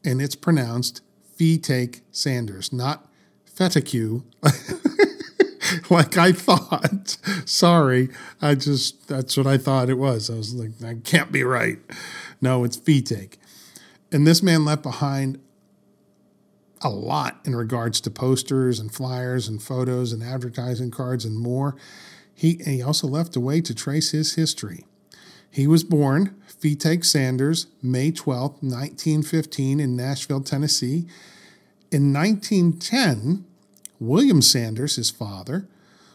and 0.04 0.22
it's 0.22 0.36
pronounced 0.36 1.02
Fitake 1.38 2.02
Sanders, 2.12 2.72
not 2.72 3.08
Fetaque, 3.54 4.24
like 5.90 6.18
I 6.18 6.32
thought. 6.32 7.18
Sorry, 7.46 8.10
I 8.42 8.56
just, 8.56 9.08
that's 9.08 9.38
what 9.38 9.48
I 9.48 9.58
thought 9.58 9.90
it 9.90 9.98
was. 9.98 10.30
I 10.30 10.36
was 10.36 10.54
like, 10.54 10.78
that 10.80 11.04
can't 11.04 11.32
be 11.32 11.44
right. 11.44 11.80
No, 12.42 12.64
it's 12.64 12.78
Fitake. 12.78 13.38
And 14.12 14.28
this 14.28 14.44
man 14.44 14.66
left 14.66 14.84
behind 14.84 15.40
a 16.82 16.90
lot 16.90 17.40
in 17.46 17.56
regards 17.56 18.02
to 18.02 18.12
posters 18.12 18.80
and 18.80 18.94
flyers 18.94 19.48
and 19.48 19.62
photos 19.62 20.12
and 20.12 20.24
advertising 20.24 20.92
cards 20.92 21.26
and 21.26 21.38
more. 21.38 21.76
He, 22.34 22.60
he 22.66 22.82
also 22.82 23.08
left 23.08 23.36
a 23.36 23.40
way 23.40 23.62
to 23.62 23.76
trace 23.76 24.12
his 24.12 24.34
history. 24.36 24.86
He 25.50 25.68
was 25.68 25.84
born 25.84 26.36
Fetaque 26.62 27.06
Sanders, 27.06 27.68
May 27.82 28.12
12, 28.12 28.64
1915, 28.64 29.80
in 29.80 29.96
Nashville, 29.96 30.42
Tennessee. 30.42 31.08
In 31.92 32.14
1910, 32.14 33.46
William 34.00 34.42
Sanders, 34.42 34.96
his 34.96 35.10
father, 35.10 35.68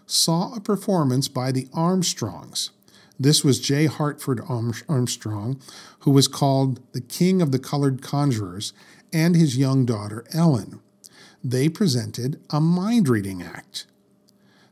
saw 0.07 0.55
a 0.55 0.61
performance 0.61 1.29
by 1.29 1.53
the 1.53 1.69
Armstrongs. 1.75 2.71
This 3.19 3.43
was 3.43 3.61
J. 3.61 3.87
Hartford 3.87 4.41
Armstrong, 4.47 5.61
who 6.01 6.11
was 6.11 6.29
called 6.29 6.81
the 6.93 7.01
King 7.01 7.41
of 7.41 7.51
the 7.51 7.59
Colored 7.59 8.03
Conjurers, 8.03 8.73
and 9.13 9.35
his 9.35 9.57
young 9.57 9.87
daughter, 9.87 10.25
Ellen. 10.33 10.81
They 11.43 11.69
presented 11.69 12.41
a 12.51 12.61
mind 12.61 13.09
reading 13.09 13.43
act. 13.43 13.87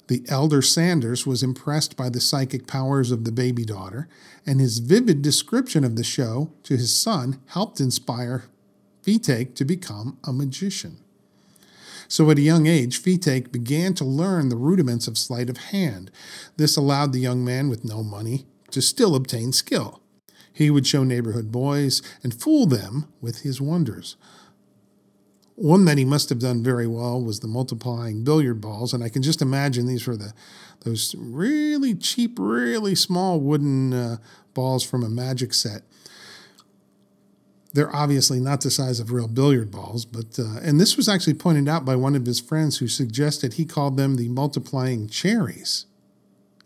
The 0.08 0.24
elder 0.28 0.60
Sanders 0.60 1.26
was 1.26 1.42
impressed 1.42 1.96
by 1.96 2.10
the 2.10 2.20
psychic 2.20 2.66
powers 2.66 3.10
of 3.10 3.24
the 3.24 3.32
baby 3.32 3.64
daughter, 3.64 4.08
and 4.44 4.60
his 4.60 4.78
vivid 4.78 5.22
description 5.22 5.82
of 5.82 5.96
the 5.96 6.04
show 6.04 6.50
to 6.64 6.76
his 6.76 6.94
son 6.94 7.40
helped 7.46 7.80
inspire 7.80 8.44
Fetaque 9.02 9.54
to 9.54 9.64
become 9.64 10.18
a 10.24 10.32
magician. 10.32 10.98
So 12.08 12.30
at 12.30 12.38
a 12.38 12.42
young 12.42 12.66
age, 12.66 13.02
Fetaque 13.02 13.50
began 13.50 13.94
to 13.94 14.04
learn 14.04 14.48
the 14.48 14.56
rudiments 14.56 15.08
of 15.08 15.18
sleight 15.18 15.50
of 15.50 15.56
hand. 15.56 16.10
This 16.56 16.76
allowed 16.76 17.12
the 17.12 17.20
young 17.20 17.44
man 17.44 17.68
with 17.68 17.84
no 17.84 18.02
money 18.02 18.46
to 18.70 18.82
still 18.82 19.14
obtain 19.14 19.52
skill. 19.52 20.00
He 20.52 20.70
would 20.70 20.86
show 20.86 21.04
neighborhood 21.04 21.50
boys 21.50 22.02
and 22.22 22.32
fool 22.32 22.66
them 22.66 23.06
with 23.20 23.40
his 23.40 23.60
wonders. 23.60 24.16
One 25.56 25.84
that 25.84 25.98
he 25.98 26.04
must 26.04 26.28
have 26.30 26.40
done 26.40 26.62
very 26.62 26.86
well 26.86 27.20
was 27.22 27.40
the 27.40 27.48
multiplying 27.48 28.24
billiard 28.24 28.60
balls, 28.60 28.92
and 28.92 29.04
I 29.04 29.08
can 29.08 29.22
just 29.22 29.40
imagine 29.40 29.86
these 29.86 30.06
were 30.06 30.16
the 30.16 30.32
those 30.80 31.14
really 31.16 31.94
cheap, 31.94 32.36
really 32.38 32.94
small 32.94 33.40
wooden 33.40 33.94
uh, 33.94 34.16
balls 34.52 34.84
from 34.84 35.02
a 35.02 35.08
magic 35.08 35.54
set 35.54 35.82
they're 37.74 37.94
obviously 37.94 38.38
not 38.38 38.60
the 38.60 38.70
size 38.70 39.00
of 39.00 39.10
real 39.10 39.26
billiard 39.26 39.70
balls, 39.70 40.04
but 40.04 40.38
uh, 40.38 40.60
and 40.62 40.80
this 40.80 40.96
was 40.96 41.08
actually 41.08 41.34
pointed 41.34 41.68
out 41.68 41.84
by 41.84 41.96
one 41.96 42.14
of 42.14 42.24
his 42.24 42.40
friends 42.40 42.78
who 42.78 42.86
suggested 42.86 43.54
he 43.54 43.64
called 43.64 43.96
them 43.96 44.14
the 44.14 44.28
multiplying 44.28 45.08
cherries. 45.08 45.86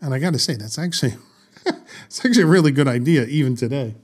And 0.01 0.13
I 0.13 0.19
got 0.19 0.33
to 0.33 0.39
say, 0.39 0.55
that's 0.55 0.77
actually 0.77 1.15
it's 2.05 2.23
actually 2.23 2.43
a 2.43 2.47
really 2.47 2.71
good 2.71 2.87
idea 2.87 3.25
even 3.25 3.55
today. 3.55 3.95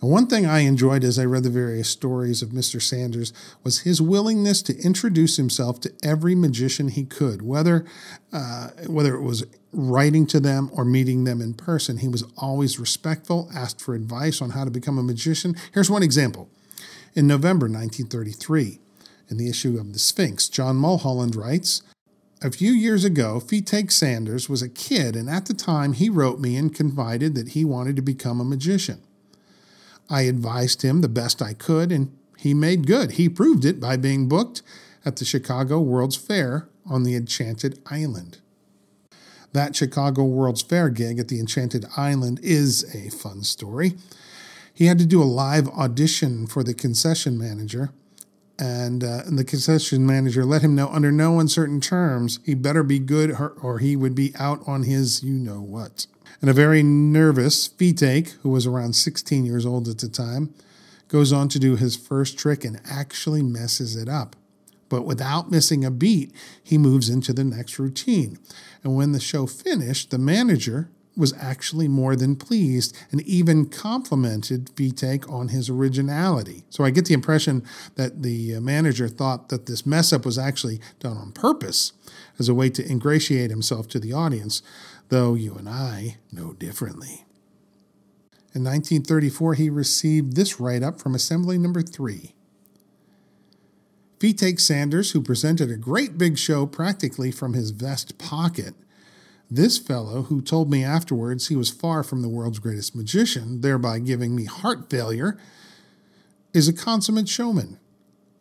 And 0.00 0.10
one 0.10 0.26
thing 0.26 0.46
I 0.46 0.60
enjoyed 0.60 1.04
as 1.04 1.18
I 1.18 1.24
read 1.24 1.42
the 1.42 1.50
various 1.50 1.88
stories 1.88 2.40
of 2.40 2.50
Mr. 2.50 2.80
Sanders 2.80 3.32
was 3.62 3.80
his 3.80 4.00
willingness 4.00 4.62
to 4.62 4.78
introduce 4.80 5.36
himself 5.36 5.80
to 5.80 5.92
every 6.02 6.34
magician 6.34 6.88
he 6.88 7.04
could, 7.04 7.42
whether 7.42 7.84
uh, 8.32 8.68
whether 8.86 9.14
it 9.14 9.22
was 9.22 9.44
writing 9.72 10.26
to 10.26 10.40
them 10.40 10.70
or 10.72 10.84
meeting 10.84 11.24
them 11.24 11.40
in 11.40 11.54
person. 11.54 11.98
He 11.98 12.08
was 12.08 12.24
always 12.38 12.78
respectful, 12.78 13.50
asked 13.54 13.80
for 13.80 13.94
advice 13.94 14.40
on 14.40 14.50
how 14.50 14.64
to 14.64 14.70
become 14.70 14.98
a 14.98 15.02
magician. 15.02 15.54
Here's 15.72 15.90
one 15.90 16.02
example. 16.02 16.48
In 17.14 17.26
November 17.26 17.66
1933, 17.66 18.78
in 19.28 19.36
the 19.36 19.50
issue 19.50 19.78
of 19.78 19.92
the 19.92 19.98
Sphinx, 19.98 20.48
John 20.48 20.76
Mulholland 20.76 21.36
writes, 21.36 21.82
a 22.42 22.50
few 22.50 22.72
years 22.72 23.04
ago, 23.04 23.38
Fetaque 23.38 23.92
Sanders 23.92 24.48
was 24.48 24.62
a 24.62 24.68
kid, 24.68 25.14
and 25.14 25.28
at 25.28 25.44
the 25.44 25.52
time 25.52 25.92
he 25.92 26.08
wrote 26.08 26.40
me 26.40 26.56
and 26.56 26.74
confided 26.74 27.34
that 27.34 27.48
he 27.48 27.66
wanted 27.66 27.96
to 27.96 28.02
become 28.02 28.40
a 28.40 28.44
magician. 28.44 29.02
I 30.10 30.22
advised 30.22 30.82
him 30.82 31.00
the 31.00 31.08
best 31.08 31.40
I 31.40 31.54
could, 31.54 31.92
and 31.92 32.14
he 32.36 32.52
made 32.52 32.86
good. 32.86 33.12
He 33.12 33.28
proved 33.28 33.64
it 33.64 33.80
by 33.80 33.96
being 33.96 34.28
booked 34.28 34.62
at 35.04 35.16
the 35.16 35.24
Chicago 35.24 35.80
World's 35.80 36.16
Fair 36.16 36.68
on 36.84 37.04
the 37.04 37.14
Enchanted 37.14 37.80
Island. 37.86 38.38
That 39.52 39.76
Chicago 39.76 40.24
World's 40.24 40.62
Fair 40.62 40.88
gig 40.90 41.18
at 41.18 41.28
the 41.28 41.38
Enchanted 41.38 41.86
Island 41.96 42.40
is 42.42 42.94
a 42.94 43.10
fun 43.10 43.44
story. 43.44 43.94
He 44.72 44.86
had 44.86 44.98
to 44.98 45.06
do 45.06 45.22
a 45.22 45.24
live 45.24 45.68
audition 45.68 46.46
for 46.46 46.62
the 46.64 46.74
concession 46.74 47.38
manager, 47.38 47.90
and, 48.58 49.04
uh, 49.04 49.22
and 49.26 49.38
the 49.38 49.44
concession 49.44 50.06
manager 50.06 50.44
let 50.44 50.62
him 50.62 50.74
know 50.74 50.88
under 50.88 51.10
no 51.10 51.40
uncertain 51.40 51.80
terms 51.80 52.40
he 52.44 52.54
better 52.54 52.82
be 52.82 52.98
good 52.98 53.30
or, 53.30 53.50
or 53.62 53.78
he 53.78 53.96
would 53.96 54.14
be 54.14 54.32
out 54.38 54.60
on 54.66 54.82
his 54.82 55.22
you 55.22 55.34
know 55.34 55.60
what. 55.60 56.06
And 56.40 56.48
a 56.48 56.54
very 56.54 56.82
nervous 56.82 57.68
Fetaque, 57.68 58.32
who 58.42 58.50
was 58.50 58.66
around 58.66 58.94
16 58.94 59.44
years 59.44 59.66
old 59.66 59.88
at 59.88 59.98
the 59.98 60.08
time, 60.08 60.54
goes 61.08 61.32
on 61.32 61.48
to 61.48 61.58
do 61.58 61.76
his 61.76 61.96
first 61.96 62.38
trick 62.38 62.64
and 62.64 62.80
actually 62.88 63.42
messes 63.42 63.96
it 63.96 64.08
up. 64.08 64.36
But 64.88 65.02
without 65.02 65.50
missing 65.50 65.84
a 65.84 65.90
beat, 65.90 66.32
he 66.62 66.78
moves 66.78 67.08
into 67.08 67.32
the 67.32 67.44
next 67.44 67.78
routine. 67.78 68.38
And 68.82 68.96
when 68.96 69.12
the 69.12 69.20
show 69.20 69.46
finished, 69.46 70.10
the 70.10 70.18
manager 70.18 70.90
was 71.16 71.34
actually 71.38 71.88
more 71.88 72.16
than 72.16 72.36
pleased 72.36 72.96
and 73.10 73.20
even 73.22 73.66
complimented 73.66 74.70
Fetaque 74.74 75.30
on 75.30 75.48
his 75.48 75.68
originality. 75.68 76.64
So 76.70 76.84
I 76.84 76.90
get 76.90 77.06
the 77.06 77.14
impression 77.14 77.62
that 77.96 78.22
the 78.22 78.56
uh, 78.56 78.60
manager 78.60 79.08
thought 79.08 79.48
that 79.48 79.66
this 79.66 79.84
mess 79.84 80.12
up 80.12 80.24
was 80.24 80.38
actually 80.38 80.80
done 80.98 81.16
on 81.16 81.32
purpose 81.32 81.92
as 82.38 82.48
a 82.48 82.54
way 82.54 82.70
to 82.70 82.88
ingratiate 82.88 83.50
himself 83.50 83.86
to 83.88 84.00
the 84.00 84.12
audience 84.12 84.62
though 85.10 85.34
you 85.34 85.54
and 85.56 85.68
I 85.68 86.16
know 86.32 86.54
differently. 86.54 87.26
In 88.52 88.64
1934, 88.64 89.54
he 89.54 89.70
received 89.70 90.34
this 90.34 90.58
write 90.58 90.82
up 90.82 91.00
from 91.00 91.14
Assembly 91.14 91.58
Number 91.58 91.82
3. 91.82 92.34
Fetaque 94.18 94.60
Sanders, 94.60 95.12
who 95.12 95.22
presented 95.22 95.70
a 95.70 95.76
great 95.76 96.18
big 96.18 96.38
show 96.38 96.66
practically 96.66 97.30
from 97.30 97.54
his 97.54 97.70
vest 97.70 98.18
pocket, 98.18 98.74
This 99.52 99.78
fellow, 99.78 100.22
who 100.22 100.40
told 100.40 100.70
me 100.70 100.84
afterwards 100.84 101.48
he 101.48 101.56
was 101.56 101.70
far 101.70 102.04
from 102.04 102.22
the 102.22 102.28
world's 102.28 102.60
greatest 102.60 102.94
magician, 102.94 103.62
thereby 103.62 103.98
giving 103.98 104.36
me 104.36 104.44
heart 104.44 104.88
failure, 104.88 105.36
is 106.54 106.68
a 106.68 106.72
consummate 106.72 107.28
showman. 107.28 107.80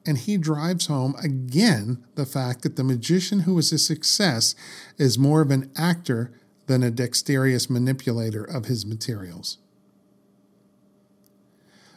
And 0.05 0.19
he 0.19 0.37
drives 0.37 0.85
home 0.85 1.15
again 1.21 2.05
the 2.13 2.27
fact 2.27 2.61
that 2.61 2.75
the 2.75 2.83
magician 2.83 3.41
who 3.41 3.57
is 3.57 3.71
a 3.71 3.79
success 3.79 4.53
is 4.99 5.17
more 5.17 5.41
of 5.41 5.49
an 5.49 5.71
actor 5.75 6.31
than 6.69 6.83
a 6.83 6.91
dexterous 6.91 7.67
manipulator 7.67 8.43
of 8.43 8.65
his 8.65 8.85
materials. 8.85 9.57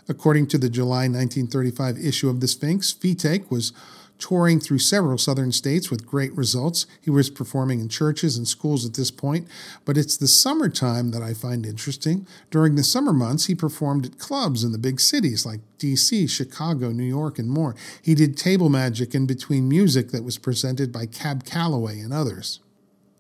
According 0.09 0.47
to 0.49 0.59
the 0.59 0.71
July 0.71 1.09
1935 1.09 1.99
issue 1.99 2.31
of 2.31 2.41
the 2.41 2.49
Sphinx, 2.49 2.91
Fetaque 2.91 3.51
was 3.51 3.75
touring 4.19 4.61
through 4.61 4.79
several 4.79 5.19
southern 5.19 5.53
states 5.53 5.91
with 5.91 6.07
great 6.07 6.35
results. 6.35 6.87
He 7.03 7.11
was 7.11 7.29
performing 7.29 7.81
in 7.81 7.91
churches 7.91 8.39
and 8.39 8.49
schools 8.49 8.87
at 8.87 8.95
this 8.95 9.11
point, 9.11 9.47
but 9.85 9.99
it's 9.99 10.17
the 10.17 10.27
summertime 10.27 11.11
that 11.11 11.23
I 11.23 11.35
find 11.35 11.67
interesting. 11.67 12.27
During 12.51 12.75
the 12.75 12.83
summer 12.83 13.13
months, 13.13 13.49
he 13.49 13.55
performed 13.55 14.07
at 14.07 14.19
clubs 14.19 14.65
in 14.65 14.73
the 14.73 14.79
big 14.79 15.01
cities 15.01 15.45
like 15.45 15.61
DC, 15.79 16.31
Chicago, 16.31 16.93
New 16.93 17.05
York, 17.05 17.39
and 17.39 17.51
more. 17.51 17.77
He 18.01 18.15
did 18.15 18.39
table 18.39 18.71
magic 18.71 19.15
in 19.15 19.27
between 19.27 19.69
music 19.69 20.13
that 20.13 20.25
was 20.25 20.39
presented 20.39 20.93
by 20.93 21.05
Cab 21.05 21.45
Calloway 21.45 22.01
and 22.01 22.15
others. 22.15 22.61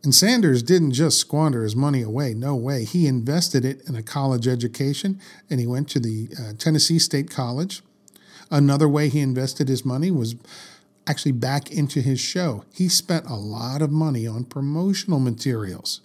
And 0.04 0.14
Sanders 0.14 0.64
didn't 0.64 0.92
just 0.92 1.18
squander 1.18 1.62
his 1.62 1.76
money 1.76 2.02
away, 2.02 2.34
no 2.34 2.56
way. 2.56 2.84
He 2.84 3.06
invested 3.06 3.64
it 3.64 3.88
in 3.88 3.94
a 3.94 4.02
college 4.02 4.48
education 4.48 5.20
and 5.48 5.60
he 5.60 5.66
went 5.66 5.88
to 5.90 6.00
the 6.00 6.28
uh, 6.38 6.52
Tennessee 6.58 6.98
State 6.98 7.30
College. 7.30 7.82
Another 8.50 8.88
way 8.88 9.08
he 9.08 9.20
invested 9.20 9.68
his 9.68 9.84
money 9.84 10.10
was 10.10 10.34
actually 11.06 11.32
back 11.32 11.70
into 11.70 12.00
his 12.00 12.18
show. 12.18 12.64
He 12.72 12.88
spent 12.88 13.26
a 13.26 13.34
lot 13.34 13.80
of 13.80 13.90
money 13.92 14.26
on 14.26 14.44
promotional 14.44 15.20
materials. 15.20 16.00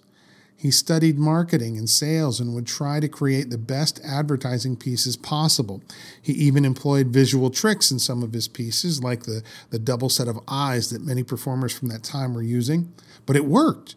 He 0.60 0.72
studied 0.72 1.20
marketing 1.20 1.78
and 1.78 1.88
sales 1.88 2.40
and 2.40 2.52
would 2.52 2.66
try 2.66 2.98
to 2.98 3.08
create 3.08 3.48
the 3.48 3.56
best 3.56 4.00
advertising 4.04 4.74
pieces 4.74 5.16
possible. 5.16 5.84
He 6.20 6.32
even 6.32 6.64
employed 6.64 7.06
visual 7.08 7.48
tricks 7.48 7.92
in 7.92 8.00
some 8.00 8.24
of 8.24 8.32
his 8.32 8.48
pieces, 8.48 9.00
like 9.00 9.22
the, 9.22 9.44
the 9.70 9.78
double 9.78 10.08
set 10.08 10.26
of 10.26 10.40
eyes 10.48 10.90
that 10.90 11.06
many 11.06 11.22
performers 11.22 11.78
from 11.78 11.90
that 11.90 12.02
time 12.02 12.34
were 12.34 12.42
using. 12.42 12.92
But 13.24 13.36
it 13.36 13.44
worked. 13.44 13.94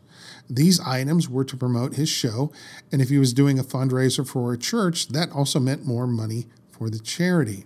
These 0.47 0.79
items 0.81 1.27
were 1.27 1.45
to 1.45 1.57
promote 1.57 1.95
his 1.95 2.09
show, 2.09 2.51
and 2.91 3.01
if 3.01 3.09
he 3.09 3.17
was 3.17 3.33
doing 3.33 3.57
a 3.57 3.63
fundraiser 3.63 4.27
for 4.27 4.53
a 4.53 4.57
church, 4.57 5.07
that 5.07 5.31
also 5.31 5.59
meant 5.59 5.87
more 5.87 6.05
money 6.05 6.45
for 6.69 6.91
the 6.91 6.99
charity. 6.99 7.65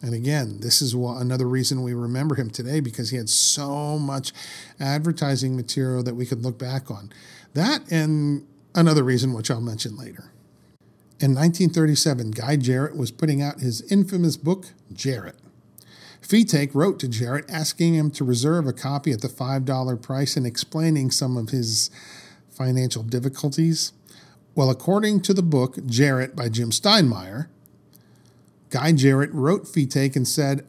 And 0.00 0.14
again, 0.14 0.60
this 0.60 0.82
is 0.82 0.92
another 0.92 1.48
reason 1.48 1.82
we 1.82 1.94
remember 1.94 2.34
him 2.34 2.50
today 2.50 2.80
because 2.80 3.10
he 3.10 3.16
had 3.16 3.30
so 3.30 3.98
much 3.98 4.32
advertising 4.78 5.56
material 5.56 6.02
that 6.02 6.14
we 6.14 6.26
could 6.26 6.42
look 6.42 6.58
back 6.58 6.90
on. 6.90 7.10
That 7.54 7.90
and 7.90 8.46
another 8.74 9.02
reason, 9.02 9.32
which 9.32 9.50
I'll 9.50 9.60
mention 9.60 9.96
later. 9.96 10.32
In 11.20 11.32
1937, 11.32 12.32
Guy 12.32 12.56
Jarrett 12.56 12.96
was 12.96 13.10
putting 13.10 13.40
out 13.40 13.60
his 13.60 13.80
infamous 13.90 14.36
book, 14.36 14.66
Jarrett. 14.92 15.36
Fetaque 16.20 16.74
wrote 16.74 16.98
to 17.00 17.08
Jarrett 17.08 17.44
asking 17.48 17.94
him 17.94 18.10
to 18.12 18.24
reserve 18.24 18.66
a 18.66 18.72
copy 18.72 19.12
at 19.12 19.20
the 19.20 19.28
$5 19.28 20.02
price 20.02 20.36
and 20.36 20.46
explaining 20.46 21.10
some 21.10 21.36
of 21.36 21.50
his 21.50 21.90
financial 22.50 23.02
difficulties. 23.02 23.92
Well, 24.54 24.70
according 24.70 25.20
to 25.22 25.34
the 25.34 25.42
book 25.42 25.84
Jarrett 25.86 26.34
by 26.34 26.48
Jim 26.48 26.70
Steinmeyer, 26.70 27.48
Guy 28.70 28.92
Jarrett 28.92 29.32
wrote 29.32 29.64
Fetaque 29.64 30.16
and 30.16 30.26
said, 30.26 30.66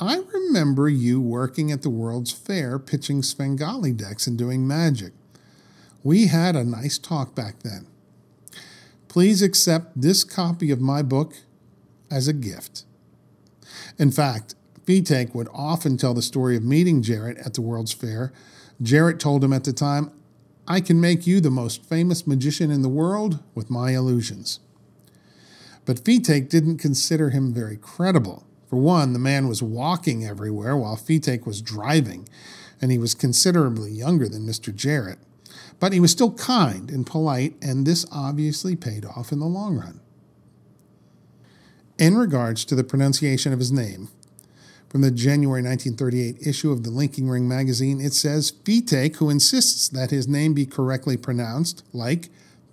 I 0.00 0.22
remember 0.32 0.88
you 0.88 1.20
working 1.20 1.70
at 1.70 1.82
the 1.82 1.90
World's 1.90 2.32
Fair 2.32 2.78
pitching 2.78 3.22
Svengali 3.22 3.92
decks 3.92 4.26
and 4.26 4.38
doing 4.38 4.66
magic. 4.66 5.12
We 6.02 6.26
had 6.28 6.54
a 6.56 6.64
nice 6.64 6.98
talk 6.98 7.34
back 7.34 7.60
then. 7.62 7.86
Please 9.08 9.42
accept 9.42 10.00
this 10.00 10.22
copy 10.22 10.70
of 10.70 10.80
my 10.80 11.02
book 11.02 11.34
as 12.10 12.28
a 12.28 12.32
gift. 12.32 12.84
In 13.98 14.10
fact, 14.10 14.54
Fetaque 14.86 15.34
would 15.34 15.48
often 15.52 15.96
tell 15.96 16.14
the 16.14 16.22
story 16.22 16.56
of 16.56 16.62
meeting 16.62 17.02
Jarrett 17.02 17.38
at 17.38 17.54
the 17.54 17.62
World's 17.62 17.92
Fair. 17.92 18.32
Jarrett 18.80 19.18
told 19.18 19.42
him 19.42 19.52
at 19.52 19.64
the 19.64 19.72
time, 19.72 20.12
I 20.66 20.80
can 20.80 21.00
make 21.00 21.26
you 21.26 21.40
the 21.40 21.50
most 21.50 21.84
famous 21.84 22.26
magician 22.26 22.70
in 22.70 22.82
the 22.82 22.88
world 22.88 23.42
with 23.54 23.70
my 23.70 23.92
illusions. 23.92 24.60
But 25.84 26.04
Fetaque 26.04 26.48
didn't 26.48 26.78
consider 26.78 27.30
him 27.30 27.52
very 27.52 27.76
credible. 27.76 28.46
For 28.68 28.76
one, 28.76 29.14
the 29.14 29.18
man 29.18 29.48
was 29.48 29.62
walking 29.62 30.26
everywhere 30.26 30.76
while 30.76 30.96
Fetaque 30.96 31.46
was 31.46 31.62
driving, 31.62 32.28
and 32.80 32.92
he 32.92 32.98
was 32.98 33.14
considerably 33.14 33.90
younger 33.90 34.28
than 34.28 34.46
Mr. 34.46 34.74
Jarrett. 34.74 35.18
But 35.80 35.92
he 35.92 36.00
was 36.00 36.10
still 36.10 36.32
kind 36.32 36.90
and 36.90 37.06
polite, 37.06 37.54
and 37.62 37.86
this 37.86 38.04
obviously 38.10 38.74
paid 38.74 39.04
off 39.04 39.32
in 39.32 39.38
the 39.38 39.46
long 39.46 39.76
run. 39.76 40.00
In 41.98 42.16
regards 42.16 42.64
to 42.66 42.74
the 42.74 42.84
pronunciation 42.84 43.52
of 43.52 43.58
his 43.58 43.72
name, 43.72 44.08
from 44.88 45.02
the 45.02 45.10
January 45.10 45.62
1938 45.62 46.46
issue 46.46 46.72
of 46.72 46.82
the 46.82 46.90
Linking 46.90 47.28
Ring 47.28 47.46
magazine, 47.46 48.00
it 48.00 48.14
says 48.14 48.52
Fetaque, 48.52 49.16
who 49.16 49.28
insists 49.28 49.88
that 49.88 50.10
his 50.10 50.26
name 50.26 50.54
be 50.54 50.64
correctly 50.64 51.16
pronounced, 51.16 51.84
like 51.92 52.30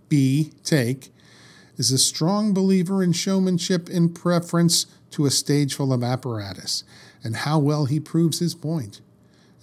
B 0.08 0.54
take, 0.63 1.12
is 1.78 1.91
a 1.91 1.98
strong 1.98 2.54
believer 2.54 3.04
in 3.04 3.12
showmanship 3.12 3.89
in 3.89 4.13
preference 4.13 4.86
to 5.12 5.26
a 5.26 5.32
stage 5.32 5.74
full 5.74 5.91
of 5.91 6.04
apparatus, 6.04 6.84
and 7.24 7.38
how 7.38 7.60
well 7.60 7.86
he 7.86 8.00
proves 8.00 8.39
his 8.39 8.56
point. 8.56 9.02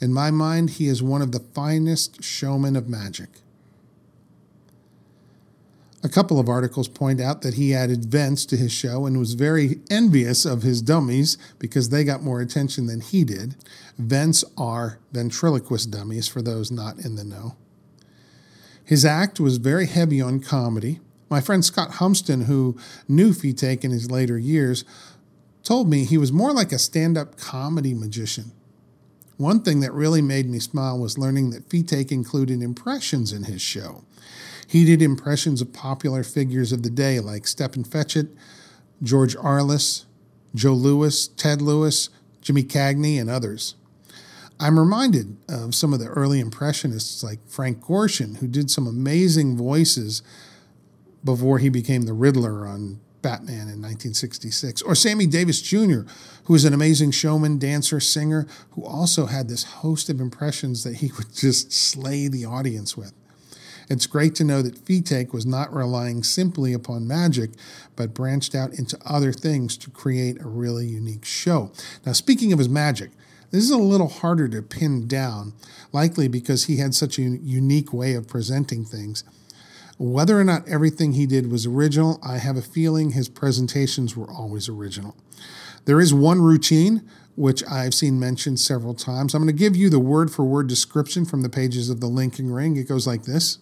In 0.02 0.12
my 0.12 0.32
mind, 0.32 0.70
he 0.70 0.88
is 0.88 1.00
one 1.00 1.22
of 1.22 1.30
the 1.30 1.38
finest 1.54 2.24
showmen 2.24 2.74
of 2.74 2.88
magic. 2.88 3.28
A 6.02 6.08
couple 6.08 6.40
of 6.40 6.48
articles 6.48 6.88
point 6.88 7.20
out 7.20 7.42
that 7.42 7.54
he 7.54 7.72
added 7.72 8.06
vents 8.06 8.44
to 8.46 8.56
his 8.56 8.72
show 8.72 9.06
and 9.06 9.16
was 9.16 9.34
very 9.34 9.78
envious 9.88 10.44
of 10.44 10.64
his 10.64 10.82
dummies 10.82 11.38
because 11.60 11.90
they 11.90 12.02
got 12.02 12.20
more 12.20 12.40
attention 12.40 12.86
than 12.86 13.00
he 13.00 13.22
did. 13.22 13.54
Vents 13.96 14.44
are 14.58 14.98
ventriloquist 15.12 15.92
dummies 15.92 16.26
for 16.26 16.42
those 16.42 16.72
not 16.72 16.98
in 16.98 17.14
the 17.14 17.22
know. 17.22 17.54
His 18.84 19.04
act 19.04 19.38
was 19.38 19.58
very 19.58 19.86
heavy 19.86 20.20
on 20.20 20.40
comedy, 20.40 20.98
my 21.30 21.40
friend 21.40 21.64
Scott 21.64 21.92
Humston, 21.92 22.46
who 22.46 22.76
knew 23.06 23.30
Fetaque 23.30 23.84
in 23.84 23.92
his 23.92 24.10
later 24.10 24.36
years, 24.36 24.84
told 25.62 25.88
me 25.88 26.04
he 26.04 26.18
was 26.18 26.32
more 26.32 26.52
like 26.52 26.72
a 26.72 26.78
stand 26.80 27.16
up 27.16 27.36
comedy 27.36 27.94
magician. 27.94 28.50
One 29.36 29.62
thing 29.62 29.80
that 29.80 29.92
really 29.92 30.22
made 30.22 30.48
me 30.48 30.58
smile 30.58 30.98
was 30.98 31.18
learning 31.18 31.50
that 31.50 31.68
Fetaque 31.68 32.12
included 32.12 32.62
impressions 32.62 33.32
in 33.32 33.44
his 33.44 33.62
show. 33.62 34.04
He 34.66 34.84
did 34.84 35.02
impressions 35.02 35.60
of 35.60 35.72
popular 35.72 36.22
figures 36.22 36.72
of 36.72 36.82
the 36.82 36.90
day 36.90 37.20
like 37.20 37.46
Stepin 37.46 37.84
Fetchit, 37.84 38.28
George 39.02 39.36
Arliss, 39.36 40.04
Joe 40.54 40.74
Louis, 40.74 41.28
Ted 41.28 41.60
Lewis, 41.60 42.08
Jimmy 42.40 42.62
Cagney, 42.62 43.20
and 43.20 43.28
others. 43.28 43.74
I'm 44.60 44.78
reminded 44.78 45.38
of 45.48 45.74
some 45.74 45.92
of 45.92 45.98
the 45.98 46.06
early 46.06 46.38
impressionists 46.38 47.24
like 47.24 47.40
Frank 47.48 47.80
Gorshin, 47.80 48.36
who 48.36 48.46
did 48.46 48.70
some 48.70 48.86
amazing 48.86 49.56
voices 49.56 50.22
before 51.24 51.58
he 51.58 51.68
became 51.68 52.02
the 52.02 52.12
Riddler 52.12 52.66
on 52.66 53.00
Batman 53.22 53.68
in 53.68 53.80
1966. 53.80 54.82
Or 54.82 54.94
Sammy 54.94 55.26
Davis 55.26 55.62
Jr., 55.62 56.02
who 56.44 56.52
was 56.52 56.64
an 56.64 56.74
amazing 56.74 57.12
showman, 57.12 57.58
dancer, 57.58 58.00
singer, 58.00 58.46
who 58.72 58.84
also 58.84 59.26
had 59.26 59.48
this 59.48 59.64
host 59.64 60.10
of 60.10 60.20
impressions 60.20 60.84
that 60.84 60.96
he 60.96 61.12
would 61.16 61.32
just 61.32 61.72
slay 61.72 62.28
the 62.28 62.44
audience 62.44 62.96
with. 62.96 63.12
It's 63.88 64.06
great 64.06 64.34
to 64.36 64.44
know 64.44 64.62
that 64.62 64.84
Fetaque 64.84 65.32
was 65.32 65.44
not 65.44 65.74
relying 65.74 66.22
simply 66.22 66.72
upon 66.72 67.06
magic, 67.06 67.50
but 67.96 68.14
branched 68.14 68.54
out 68.54 68.72
into 68.72 68.98
other 69.04 69.32
things 69.32 69.76
to 69.78 69.90
create 69.90 70.40
a 70.40 70.48
really 70.48 70.86
unique 70.86 71.24
show. 71.24 71.72
Now, 72.06 72.12
speaking 72.12 72.52
of 72.52 72.58
his 72.58 72.68
magic, 72.68 73.10
this 73.50 73.64
is 73.64 73.70
a 73.70 73.76
little 73.76 74.08
harder 74.08 74.48
to 74.48 74.62
pin 74.62 75.06
down, 75.06 75.52
likely 75.92 76.26
because 76.26 76.64
he 76.64 76.78
had 76.78 76.94
such 76.94 77.18
a 77.18 77.22
unique 77.22 77.92
way 77.92 78.14
of 78.14 78.26
presenting 78.26 78.84
things. 78.84 79.24
Whether 80.02 80.40
or 80.40 80.42
not 80.42 80.66
everything 80.66 81.12
he 81.12 81.26
did 81.26 81.48
was 81.48 81.64
original, 81.64 82.18
I 82.24 82.38
have 82.38 82.56
a 82.56 82.60
feeling 82.60 83.10
his 83.10 83.28
presentations 83.28 84.16
were 84.16 84.28
always 84.28 84.68
original. 84.68 85.14
There 85.84 86.00
is 86.00 86.12
one 86.12 86.42
routine 86.42 87.08
which 87.36 87.62
I've 87.70 87.94
seen 87.94 88.18
mentioned 88.18 88.58
several 88.58 88.94
times. 88.94 89.32
I'm 89.32 89.42
going 89.42 89.56
to 89.56 89.58
give 89.58 89.76
you 89.76 89.88
the 89.88 90.00
word 90.00 90.32
for 90.32 90.44
word 90.44 90.66
description 90.66 91.24
from 91.24 91.42
the 91.42 91.48
pages 91.48 91.88
of 91.88 92.00
the 92.00 92.08
Linking 92.08 92.50
Ring. 92.50 92.76
It 92.76 92.88
goes 92.88 93.06
like 93.06 93.22
this 93.22 93.58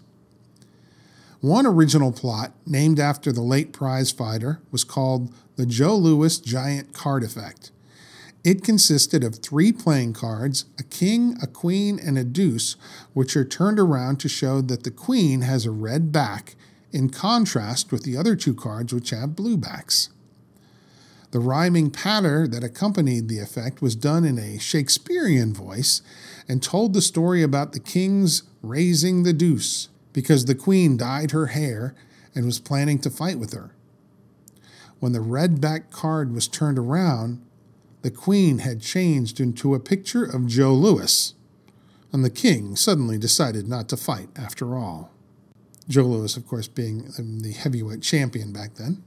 One 1.42 1.66
original 1.66 2.10
plot, 2.10 2.54
named 2.64 2.98
after 2.98 3.32
the 3.32 3.42
late 3.42 3.74
prize 3.74 4.10
fighter, 4.10 4.62
was 4.70 4.82
called 4.82 5.34
the 5.56 5.66
Joe 5.66 5.94
Louis 5.94 6.38
Giant 6.38 6.94
Card 6.94 7.22
Effect. 7.22 7.70
It 8.42 8.64
consisted 8.64 9.22
of 9.22 9.36
three 9.36 9.70
playing 9.70 10.14
cards, 10.14 10.64
a 10.78 10.82
king, 10.82 11.36
a 11.42 11.46
queen, 11.46 11.98
and 11.98 12.16
a 12.16 12.24
deuce, 12.24 12.76
which 13.12 13.36
are 13.36 13.44
turned 13.44 13.78
around 13.78 14.18
to 14.20 14.28
show 14.28 14.62
that 14.62 14.82
the 14.82 14.90
queen 14.90 15.42
has 15.42 15.66
a 15.66 15.70
red 15.70 16.10
back, 16.10 16.56
in 16.90 17.10
contrast 17.10 17.92
with 17.92 18.02
the 18.02 18.16
other 18.16 18.34
two 18.34 18.54
cards, 18.54 18.94
which 18.94 19.10
have 19.10 19.36
blue 19.36 19.58
backs. 19.58 20.08
The 21.32 21.38
rhyming 21.38 21.90
patter 21.90 22.48
that 22.48 22.64
accompanied 22.64 23.28
the 23.28 23.38
effect 23.38 23.82
was 23.82 23.94
done 23.94 24.24
in 24.24 24.38
a 24.38 24.58
Shakespearean 24.58 25.52
voice, 25.52 26.00
and 26.48 26.62
told 26.62 26.94
the 26.94 27.02
story 27.02 27.42
about 27.42 27.72
the 27.72 27.78
king's 27.78 28.42
raising 28.62 29.22
the 29.22 29.34
deuce 29.34 29.88
because 30.12 30.46
the 30.46 30.54
queen 30.54 30.96
dyed 30.96 31.30
her 31.30 31.46
hair 31.46 31.94
and 32.34 32.46
was 32.46 32.58
planning 32.58 32.98
to 33.00 33.10
fight 33.10 33.38
with 33.38 33.52
her. 33.52 33.74
When 34.98 35.12
the 35.12 35.20
red 35.20 35.60
back 35.60 35.90
card 35.90 36.32
was 36.32 36.48
turned 36.48 36.78
around, 36.78 37.40
the 38.02 38.10
queen 38.10 38.58
had 38.58 38.80
changed 38.80 39.40
into 39.40 39.74
a 39.74 39.80
picture 39.80 40.24
of 40.24 40.46
Joe 40.46 40.74
Louis, 40.74 41.34
and 42.12 42.24
the 42.24 42.30
king 42.30 42.76
suddenly 42.76 43.18
decided 43.18 43.68
not 43.68 43.88
to 43.90 43.96
fight 43.96 44.28
after 44.36 44.76
all. 44.76 45.10
Joe 45.88 46.04
Louis, 46.04 46.36
of 46.36 46.46
course, 46.46 46.68
being 46.68 47.10
um, 47.18 47.40
the 47.40 47.52
heavyweight 47.52 48.02
champion 48.02 48.52
back 48.52 48.74
then. 48.74 49.02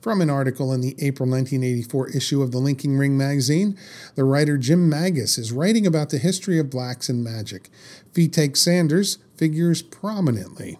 From 0.00 0.20
an 0.20 0.30
article 0.30 0.72
in 0.72 0.80
the 0.80 0.96
April 0.98 1.28
1984 1.28 2.10
issue 2.10 2.42
of 2.42 2.50
the 2.50 2.58
Linking 2.58 2.98
Ring 2.98 3.16
magazine, 3.16 3.78
the 4.16 4.24
writer 4.24 4.58
Jim 4.58 4.88
Magus 4.88 5.38
is 5.38 5.52
writing 5.52 5.86
about 5.86 6.10
the 6.10 6.18
history 6.18 6.58
of 6.58 6.70
blacks 6.70 7.08
and 7.08 7.22
magic. 7.22 7.68
Take 8.12 8.56
Sanders 8.56 9.18
figures 9.36 9.80
prominently. 9.80 10.78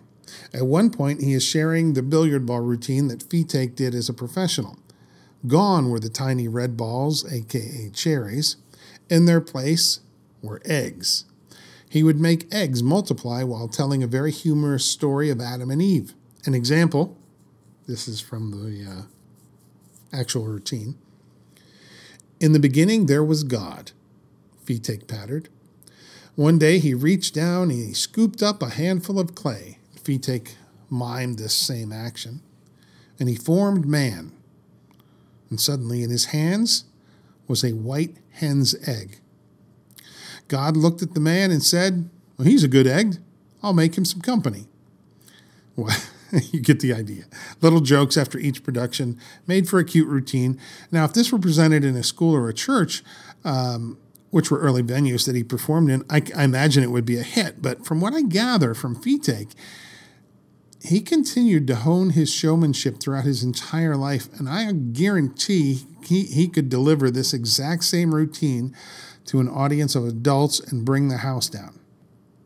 At 0.52 0.66
one 0.66 0.90
point, 0.90 1.22
he 1.22 1.34
is 1.34 1.44
sharing 1.44 1.92
the 1.92 2.02
billiard 2.02 2.46
ball 2.46 2.60
routine 2.60 3.08
that 3.08 3.30
Take 3.48 3.76
did 3.76 3.94
as 3.94 4.08
a 4.08 4.14
professional. 4.14 4.78
Gone 5.46 5.90
were 5.90 6.00
the 6.00 6.08
tiny 6.08 6.48
red 6.48 6.76
balls, 6.76 7.30
aka 7.30 7.90
cherries. 7.90 8.56
In 9.10 9.26
their 9.26 9.40
place 9.40 10.00
were 10.40 10.62
eggs. 10.64 11.24
He 11.88 12.02
would 12.02 12.20
make 12.20 12.52
eggs 12.54 12.82
multiply 12.82 13.42
while 13.42 13.68
telling 13.68 14.02
a 14.02 14.06
very 14.06 14.32
humorous 14.32 14.84
story 14.84 15.30
of 15.30 15.40
Adam 15.40 15.70
and 15.70 15.82
Eve. 15.82 16.14
An 16.44 16.54
example 16.54 17.16
this 17.86 18.06
is 18.06 18.20
from 18.20 18.50
the 18.50 18.90
uh, 18.90 19.02
actual 20.12 20.44
routine. 20.44 20.94
In 22.40 22.52
the 22.52 22.58
beginning, 22.60 23.06
there 23.06 23.24
was 23.24 23.44
God, 23.44 23.92
Fetaque 24.64 25.06
pattered. 25.06 25.48
One 26.34 26.58
day 26.58 26.78
he 26.78 26.94
reached 26.94 27.34
down 27.34 27.70
and 27.70 27.72
he 27.72 27.92
scooped 27.92 28.42
up 28.42 28.62
a 28.62 28.70
handful 28.70 29.18
of 29.18 29.34
clay. 29.34 29.78
Fetaque 29.96 30.54
mimed 30.90 31.38
this 31.38 31.54
same 31.54 31.92
action. 31.92 32.40
And 33.18 33.28
he 33.28 33.34
formed 33.34 33.86
man. 33.86 34.32
And 35.52 35.60
suddenly 35.60 36.02
in 36.02 36.08
his 36.08 36.24
hands 36.32 36.86
was 37.46 37.62
a 37.62 37.74
white 37.74 38.16
hen's 38.30 38.74
egg. 38.88 39.18
God 40.48 40.78
looked 40.78 41.02
at 41.02 41.12
the 41.12 41.20
man 41.20 41.50
and 41.50 41.62
said, 41.62 42.08
Well, 42.38 42.48
he's 42.48 42.64
a 42.64 42.68
good 42.68 42.86
egg. 42.86 43.18
I'll 43.62 43.74
make 43.74 43.98
him 43.98 44.06
some 44.06 44.22
company. 44.22 44.64
Well, 45.76 45.94
you 46.52 46.60
get 46.60 46.80
the 46.80 46.94
idea. 46.94 47.24
Little 47.60 47.82
jokes 47.82 48.16
after 48.16 48.38
each 48.38 48.64
production, 48.64 49.18
made 49.46 49.68
for 49.68 49.78
a 49.78 49.84
cute 49.84 50.08
routine. 50.08 50.58
Now, 50.90 51.04
if 51.04 51.12
this 51.12 51.30
were 51.30 51.38
presented 51.38 51.84
in 51.84 51.96
a 51.96 52.02
school 52.02 52.34
or 52.34 52.48
a 52.48 52.54
church, 52.54 53.04
um, 53.44 53.98
which 54.30 54.50
were 54.50 54.58
early 54.58 54.82
venues 54.82 55.26
that 55.26 55.36
he 55.36 55.44
performed 55.44 55.90
in, 55.90 56.02
I, 56.08 56.22
I, 56.34 56.44
imagine 56.44 56.82
it 56.82 56.90
would 56.90 57.04
be 57.04 57.18
a 57.18 57.22
hit. 57.22 57.60
But 57.60 57.84
from 57.84 58.00
what 58.00 58.14
I 58.14 58.22
gather 58.22 58.72
from 58.72 58.96
Fetaque, 58.96 59.54
he 60.84 61.00
continued 61.00 61.66
to 61.68 61.76
hone 61.76 62.10
his 62.10 62.32
showmanship 62.32 62.98
throughout 62.98 63.24
his 63.24 63.44
entire 63.44 63.96
life, 63.96 64.28
and 64.38 64.48
I 64.48 64.70
guarantee 64.72 65.86
he, 66.04 66.24
he 66.24 66.48
could 66.48 66.68
deliver 66.68 67.10
this 67.10 67.32
exact 67.32 67.84
same 67.84 68.14
routine 68.14 68.74
to 69.26 69.38
an 69.38 69.48
audience 69.48 69.94
of 69.94 70.04
adults 70.04 70.58
and 70.58 70.84
bring 70.84 71.08
the 71.08 71.18
house 71.18 71.48
down. 71.48 71.78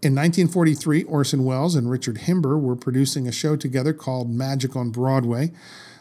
In 0.02 0.14
1943, 0.14 1.04
Orson 1.04 1.44
Welles 1.44 1.74
and 1.74 1.90
Richard 1.90 2.16
Himber 2.18 2.60
were 2.60 2.76
producing 2.76 3.26
a 3.26 3.32
show 3.32 3.56
together 3.56 3.94
called 3.94 4.30
Magic 4.30 4.76
on 4.76 4.90
Broadway. 4.90 5.52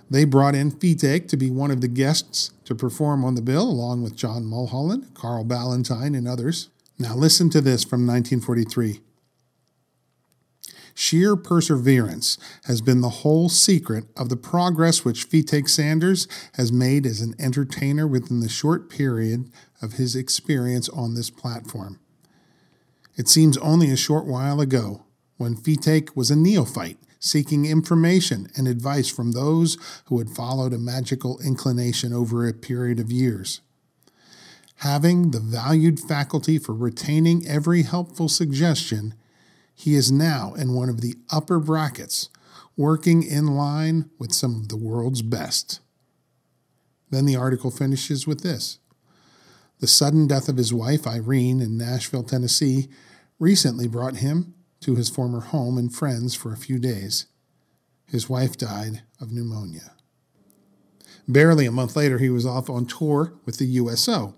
They 0.09 0.25
brought 0.25 0.55
in 0.55 0.71
Fetaque 0.71 1.29
to 1.29 1.37
be 1.37 1.49
one 1.49 1.71
of 1.71 1.79
the 1.79 1.87
guests 1.87 2.51
to 2.65 2.75
perform 2.75 3.23
on 3.23 3.35
the 3.35 3.41
bill, 3.41 3.63
along 3.63 4.03
with 4.03 4.15
John 4.15 4.45
Mulholland, 4.45 5.13
Carl 5.13 5.45
Ballantine, 5.45 6.13
and 6.13 6.27
others. 6.27 6.69
Now, 6.99 7.15
listen 7.15 7.49
to 7.51 7.61
this 7.61 7.83
from 7.83 8.05
1943. 8.05 8.99
Sheer 10.97 11.35
perseverance 11.35 12.37
has 12.63 12.81
been 12.81 13.01
the 13.01 13.09
whole 13.09 13.49
secret 13.49 14.05
of 14.15 14.29
the 14.29 14.37
progress 14.37 15.03
which 15.03 15.29
Fetaque 15.29 15.69
Sanders 15.69 16.25
has 16.53 16.71
made 16.71 17.05
as 17.05 17.19
an 17.19 17.35
entertainer 17.37 18.07
within 18.07 18.39
the 18.39 18.47
short 18.49 18.89
period 18.89 19.51
of 19.81 19.93
his 19.93 20.15
experience 20.15 20.87
on 20.89 21.13
this 21.13 21.29
platform. 21.29 21.99
It 23.17 23.27
seems 23.27 23.57
only 23.57 23.91
a 23.91 23.97
short 23.97 24.25
while 24.25 24.61
ago 24.61 25.03
when 25.35 25.57
Fetaque 25.57 26.15
was 26.15 26.31
a 26.31 26.35
neophyte 26.35 26.97
seeking 27.19 27.65
information 27.65 28.47
and 28.55 28.67
advice 28.67 29.09
from 29.09 29.31
those 29.31 29.77
who 30.05 30.19
had 30.19 30.29
followed 30.29 30.71
a 30.73 30.77
magical 30.77 31.39
inclination 31.41 32.13
over 32.13 32.47
a 32.47 32.53
period 32.53 32.99
of 32.99 33.11
years. 33.11 33.61
Having 34.77 35.31
the 35.31 35.39
valued 35.39 35.99
faculty 35.99 36.59
for 36.59 36.73
retaining 36.73 37.45
every 37.47 37.81
helpful 37.81 38.29
suggestion, 38.29 39.15
he 39.75 39.95
is 39.95 40.11
now 40.11 40.53
in 40.53 40.73
one 40.73 40.89
of 40.89 41.01
the 41.01 41.15
upper 41.31 41.59
brackets, 41.59 42.29
working 42.77 43.23
in 43.23 43.47
line 43.47 44.09
with 44.17 44.33
some 44.33 44.55
of 44.55 44.69
the 44.69 44.77
world's 44.77 45.21
best. 45.21 45.81
Then 47.11 47.25
the 47.25 47.35
article 47.35 47.69
finishes 47.69 48.25
with 48.25 48.41
this 48.41 48.79
the 49.79 49.87
sudden 49.87 50.25
death 50.25 50.47
of 50.47 50.57
his 50.57 50.73
wife, 50.73 51.05
Irene, 51.05 51.59
in 51.59 51.77
Nashville, 51.77 52.23
Tennessee, 52.23 52.87
recently 53.39 53.87
brought 53.87 54.15
him 54.15 54.53
to 54.79 54.95
his 54.95 55.09
former 55.09 55.41
home 55.41 55.77
and 55.77 55.93
friends 55.93 56.33
for 56.33 56.53
a 56.53 56.57
few 56.57 56.79
days. 56.79 57.25
His 58.05 58.29
wife 58.29 58.57
died 58.57 59.03
of 59.19 59.31
pneumonia. 59.31 59.91
Barely 61.27 61.65
a 61.65 61.71
month 61.71 61.95
later, 61.95 62.19
he 62.19 62.29
was 62.29 62.45
off 62.45 62.69
on 62.69 62.85
tour 62.85 63.33
with 63.45 63.57
the 63.57 63.65
USO. 63.65 64.35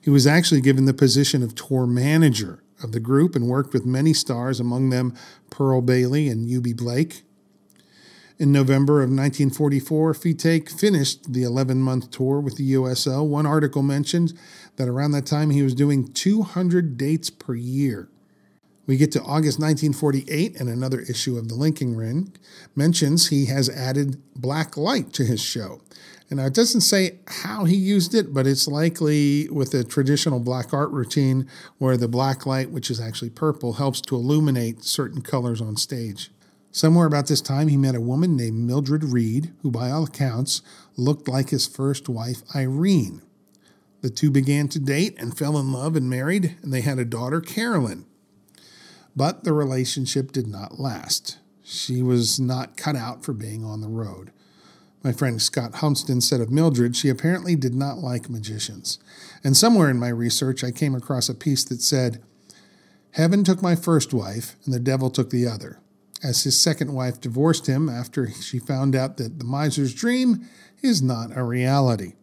He 0.00 0.10
was 0.10 0.26
actually 0.26 0.60
given 0.60 0.86
the 0.86 0.94
position 0.94 1.42
of 1.42 1.54
tour 1.54 1.86
manager 1.86 2.62
of 2.82 2.92
the 2.92 3.00
group 3.00 3.34
and 3.34 3.48
worked 3.48 3.72
with 3.72 3.84
many 3.84 4.12
stars, 4.12 4.60
among 4.60 4.90
them 4.90 5.14
Pearl 5.50 5.80
Bailey 5.80 6.28
and 6.28 6.48
Eubie 6.48 6.76
Blake. 6.76 7.22
In 8.38 8.52
November 8.52 9.02
of 9.02 9.10
1944, 9.10 10.14
Fetaque 10.14 10.70
finished 10.70 11.32
the 11.32 11.42
11 11.42 11.82
month 11.82 12.10
tour 12.10 12.40
with 12.40 12.56
the 12.56 12.64
USO. 12.64 13.22
One 13.22 13.44
article 13.44 13.82
mentioned 13.82 14.32
that 14.76 14.88
around 14.88 15.10
that 15.10 15.26
time 15.26 15.50
he 15.50 15.62
was 15.62 15.74
doing 15.74 16.10
200 16.10 16.96
dates 16.96 17.28
per 17.28 17.54
year. 17.54 18.08
We 18.86 18.96
get 18.96 19.12
to 19.12 19.20
August 19.20 19.60
1948, 19.60 20.58
and 20.58 20.68
another 20.68 21.00
issue 21.00 21.36
of 21.36 21.48
The 21.48 21.54
Linking 21.54 21.94
Ring 21.94 22.34
mentions 22.74 23.28
he 23.28 23.44
has 23.46 23.68
added 23.68 24.22
black 24.34 24.76
light 24.76 25.12
to 25.12 25.24
his 25.24 25.42
show. 25.42 25.82
And 26.30 26.38
now 26.38 26.46
it 26.46 26.54
doesn't 26.54 26.82
say 26.82 27.18
how 27.26 27.64
he 27.64 27.74
used 27.74 28.14
it, 28.14 28.32
but 28.32 28.46
it's 28.46 28.68
likely 28.68 29.48
with 29.50 29.74
a 29.74 29.82
traditional 29.82 30.38
black 30.38 30.72
art 30.72 30.90
routine 30.92 31.48
where 31.78 31.96
the 31.96 32.06
black 32.06 32.46
light, 32.46 32.70
which 32.70 32.88
is 32.88 33.00
actually 33.00 33.30
purple, 33.30 33.74
helps 33.74 34.00
to 34.02 34.14
illuminate 34.14 34.84
certain 34.84 35.22
colors 35.22 35.60
on 35.60 35.76
stage. 35.76 36.30
Somewhere 36.70 37.06
about 37.06 37.26
this 37.26 37.40
time, 37.40 37.66
he 37.66 37.76
met 37.76 37.96
a 37.96 38.00
woman 38.00 38.36
named 38.36 38.58
Mildred 38.58 39.02
Reed, 39.02 39.52
who, 39.62 39.72
by 39.72 39.90
all 39.90 40.04
accounts, 40.04 40.62
looked 40.96 41.26
like 41.26 41.50
his 41.50 41.66
first 41.66 42.08
wife, 42.08 42.42
Irene. 42.54 43.22
The 44.02 44.10
two 44.10 44.30
began 44.30 44.68
to 44.68 44.78
date 44.78 45.16
and 45.18 45.36
fell 45.36 45.58
in 45.58 45.72
love 45.72 45.96
and 45.96 46.08
married, 46.08 46.56
and 46.62 46.72
they 46.72 46.82
had 46.82 47.00
a 47.00 47.04
daughter, 47.04 47.40
Carolyn. 47.40 48.06
But 49.16 49.42
the 49.42 49.52
relationship 49.52 50.30
did 50.30 50.46
not 50.46 50.78
last. 50.78 51.38
She 51.64 52.02
was 52.02 52.38
not 52.38 52.76
cut 52.76 52.94
out 52.94 53.24
for 53.24 53.32
being 53.32 53.64
on 53.64 53.80
the 53.80 53.88
road. 53.88 54.30
My 55.02 55.12
friend 55.12 55.40
Scott 55.40 55.72
Humston 55.72 56.22
said 56.22 56.40
of 56.40 56.50
Mildred, 56.50 56.94
she 56.94 57.08
apparently 57.08 57.56
did 57.56 57.74
not 57.74 57.98
like 57.98 58.28
magicians. 58.28 58.98
And 59.42 59.56
somewhere 59.56 59.88
in 59.88 59.98
my 59.98 60.08
research, 60.08 60.62
I 60.62 60.70
came 60.70 60.94
across 60.94 61.28
a 61.28 61.34
piece 61.34 61.64
that 61.64 61.80
said, 61.80 62.22
Heaven 63.12 63.42
took 63.42 63.62
my 63.62 63.74
first 63.74 64.12
wife, 64.12 64.56
and 64.64 64.74
the 64.74 64.80
devil 64.80 65.10
took 65.10 65.30
the 65.30 65.46
other 65.46 65.80
as 66.22 66.44
his 66.44 66.60
second 66.60 66.92
wife 66.92 67.20
divorced 67.20 67.66
him 67.66 67.88
after 67.88 68.30
she 68.30 68.58
found 68.58 68.94
out 68.94 69.16
that 69.16 69.38
the 69.38 69.44
miser's 69.44 69.94
dream 69.94 70.46
is 70.82 71.02
not 71.02 71.36
a 71.36 71.42
reality. 71.42 72.14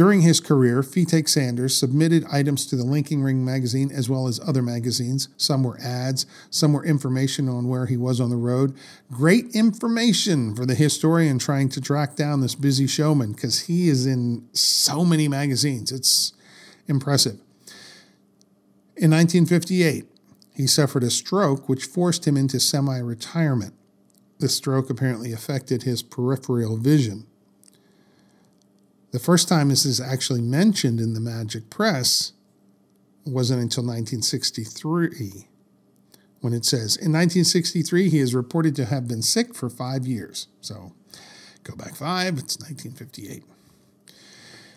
During 0.00 0.22
his 0.22 0.40
career, 0.40 0.80
Fetaque 0.80 1.28
Sanders 1.28 1.76
submitted 1.76 2.24
items 2.32 2.64
to 2.64 2.74
the 2.74 2.84
Linking 2.86 3.22
Ring 3.22 3.44
magazine 3.44 3.90
as 3.92 4.08
well 4.08 4.28
as 4.28 4.40
other 4.40 4.62
magazines. 4.62 5.28
Some 5.36 5.62
were 5.62 5.78
ads, 5.78 6.24
some 6.48 6.72
were 6.72 6.82
information 6.86 7.50
on 7.50 7.68
where 7.68 7.84
he 7.84 7.98
was 7.98 8.18
on 8.18 8.30
the 8.30 8.36
road. 8.36 8.74
Great 9.12 9.54
information 9.54 10.56
for 10.56 10.64
the 10.64 10.74
historian 10.74 11.38
trying 11.38 11.68
to 11.68 11.82
track 11.82 12.16
down 12.16 12.40
this 12.40 12.54
busy 12.54 12.86
showman 12.86 13.32
because 13.32 13.66
he 13.66 13.90
is 13.90 14.06
in 14.06 14.48
so 14.54 15.04
many 15.04 15.28
magazines. 15.28 15.92
It's 15.92 16.32
impressive. 16.86 17.38
In 18.96 19.10
1958, 19.10 20.06
he 20.54 20.66
suffered 20.66 21.04
a 21.04 21.10
stroke 21.10 21.68
which 21.68 21.84
forced 21.84 22.26
him 22.26 22.38
into 22.38 22.58
semi 22.58 23.00
retirement. 23.00 23.74
The 24.38 24.48
stroke 24.48 24.88
apparently 24.88 25.34
affected 25.34 25.82
his 25.82 26.02
peripheral 26.02 26.78
vision. 26.78 27.26
The 29.12 29.18
first 29.18 29.48
time 29.48 29.68
this 29.68 29.84
is 29.84 30.00
actually 30.00 30.40
mentioned 30.40 31.00
in 31.00 31.14
the 31.14 31.20
Magic 31.20 31.68
Press 31.68 32.32
wasn't 33.26 33.60
until 33.60 33.82
1963, 33.82 35.48
when 36.40 36.52
it 36.52 36.64
says, 36.64 36.96
In 36.96 37.12
1963, 37.12 38.08
he 38.08 38.18
is 38.18 38.34
reported 38.34 38.76
to 38.76 38.84
have 38.84 39.08
been 39.08 39.22
sick 39.22 39.54
for 39.54 39.68
five 39.68 40.06
years. 40.06 40.46
So 40.60 40.92
go 41.64 41.74
back 41.74 41.96
five, 41.96 42.38
it's 42.38 42.56
1958. 42.58 43.42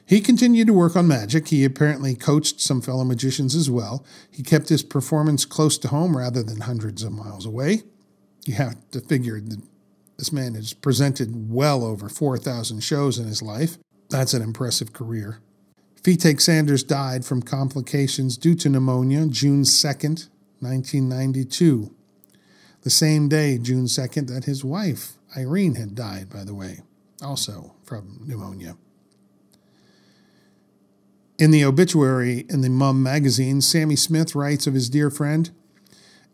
He 0.05 0.19
continued 0.19 0.67
to 0.67 0.73
work 0.73 0.95
on 0.95 1.07
magic. 1.07 1.47
He 1.47 1.63
apparently 1.63 2.13
coached 2.13 2.59
some 2.59 2.81
fellow 2.81 3.03
magicians 3.03 3.55
as 3.55 3.69
well. 3.69 4.05
He 4.29 4.43
kept 4.43 4.69
his 4.69 4.83
performance 4.83 5.45
close 5.45 5.77
to 5.77 5.87
home 5.87 6.17
rather 6.17 6.43
than 6.43 6.61
hundreds 6.61 7.03
of 7.03 7.13
miles 7.13 7.45
away. 7.45 7.83
You 8.45 8.55
have 8.55 8.75
to 8.91 8.99
figure 8.99 9.39
that 9.39 9.61
this 10.17 10.31
man 10.33 10.55
has 10.55 10.73
presented 10.73 11.49
well 11.49 11.85
over 11.85 12.09
4,000 12.09 12.81
shows 12.81 13.17
in 13.17 13.27
his 13.27 13.41
life. 13.41 13.77
That's 14.13 14.35
an 14.35 14.43
impressive 14.43 14.93
career. 14.93 15.39
Fetaque 16.03 16.39
Sanders 16.39 16.83
died 16.83 17.25
from 17.25 17.41
complications 17.41 18.37
due 18.37 18.53
to 18.53 18.69
pneumonia 18.69 19.25
June 19.25 19.63
2nd, 19.63 20.29
1992. 20.59 21.91
The 22.83 22.89
same 22.91 23.27
day, 23.27 23.57
June 23.57 23.85
2nd, 23.85 24.27
that 24.27 24.45
his 24.45 24.63
wife, 24.63 25.13
Irene, 25.35 25.73
had 25.75 25.95
died, 25.95 26.29
by 26.29 26.43
the 26.43 26.53
way, 26.53 26.81
also 27.23 27.73
from 27.81 28.19
pneumonia. 28.23 28.77
In 31.39 31.49
the 31.49 31.65
obituary 31.65 32.45
in 32.49 32.61
the 32.61 32.69
Mum 32.69 33.01
magazine, 33.01 33.61
Sammy 33.61 33.95
Smith 33.95 34.35
writes 34.35 34.67
of 34.67 34.75
his 34.75 34.91
dear 34.91 35.09
friend 35.09 35.49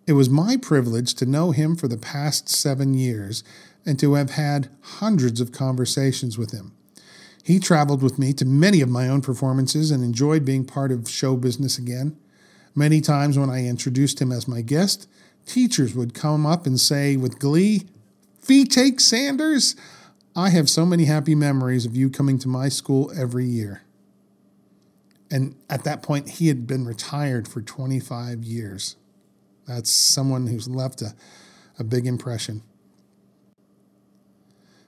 It 0.06 0.14
was 0.14 0.30
my 0.30 0.58
privilege 0.58 1.14
to 1.14 1.26
know 1.26 1.52
him 1.52 1.78
for 1.78 1.88
the 1.88 1.98
past 1.98 2.50
seven 2.50 2.94
years 2.94 3.42
and 3.86 3.98
to 4.00 4.16
have 4.16 4.32
had 4.32 4.70
hundreds 4.82 5.40
of 5.40 5.54
conversations 5.54 6.38
with 6.38 6.52
him. 6.52 6.74
He 7.50 7.58
traveled 7.58 8.04
with 8.04 8.20
me 8.20 8.32
to 8.34 8.46
many 8.46 8.80
of 8.80 8.90
my 8.90 9.10
own 9.10 9.22
performances 9.22 9.90
and 9.90 10.04
enjoyed 10.04 10.46
being 10.46 10.64
part 10.64 10.92
of 10.92 11.10
show 11.10 11.36
business 11.36 11.80
again. 11.80 12.16
Many 12.76 13.02
times 13.02 13.40
when 13.40 13.50
I 13.50 13.66
introduced 13.66 14.22
him 14.22 14.32
as 14.32 14.48
my 14.48 14.62
guest, 14.62 15.10
teachers 15.48 15.96
would 15.96 16.14
come 16.14 16.46
up 16.46 16.68
and 16.68 16.80
say 16.80 17.18
with 17.18 17.40
glee, 17.40 17.88
Fetaque 18.40 19.02
Sanders, 19.02 19.76
I 20.36 20.52
have 20.52 20.70
so 20.70 20.86
many 20.86 21.06
happy 21.06 21.34
memories 21.34 21.88
of 21.88 21.96
you 21.96 22.12
coming 22.12 22.38
to 22.38 22.48
my 22.48 22.70
school 22.70 23.12
every 23.18 23.46
year. 23.46 23.82
And 25.32 25.56
at 25.72 25.86
that 25.86 26.04
point, 26.04 26.30
he 26.30 26.50
had 26.50 26.68
been 26.68 26.86
retired 26.86 27.48
for 27.48 27.64
25 27.64 28.44
years. 28.44 28.96
That's 29.66 29.90
someone 29.90 30.46
who's 30.46 30.68
left 30.68 31.02
a, 31.02 31.16
a 31.80 31.84
big 31.84 32.06
impression. 32.06 32.62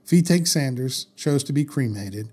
Fetaque 0.05 0.47
Sanders 0.47 1.07
chose 1.15 1.43
to 1.45 1.53
be 1.53 1.65
cremated, 1.65 2.29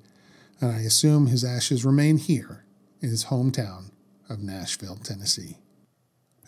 and 0.60 0.72
I 0.72 0.80
assume 0.80 1.26
his 1.26 1.44
ashes 1.44 1.84
remain 1.84 2.18
here 2.18 2.64
in 3.00 3.10
his 3.10 3.26
hometown 3.26 3.90
of 4.28 4.42
Nashville, 4.42 4.96
Tennessee. 4.96 5.58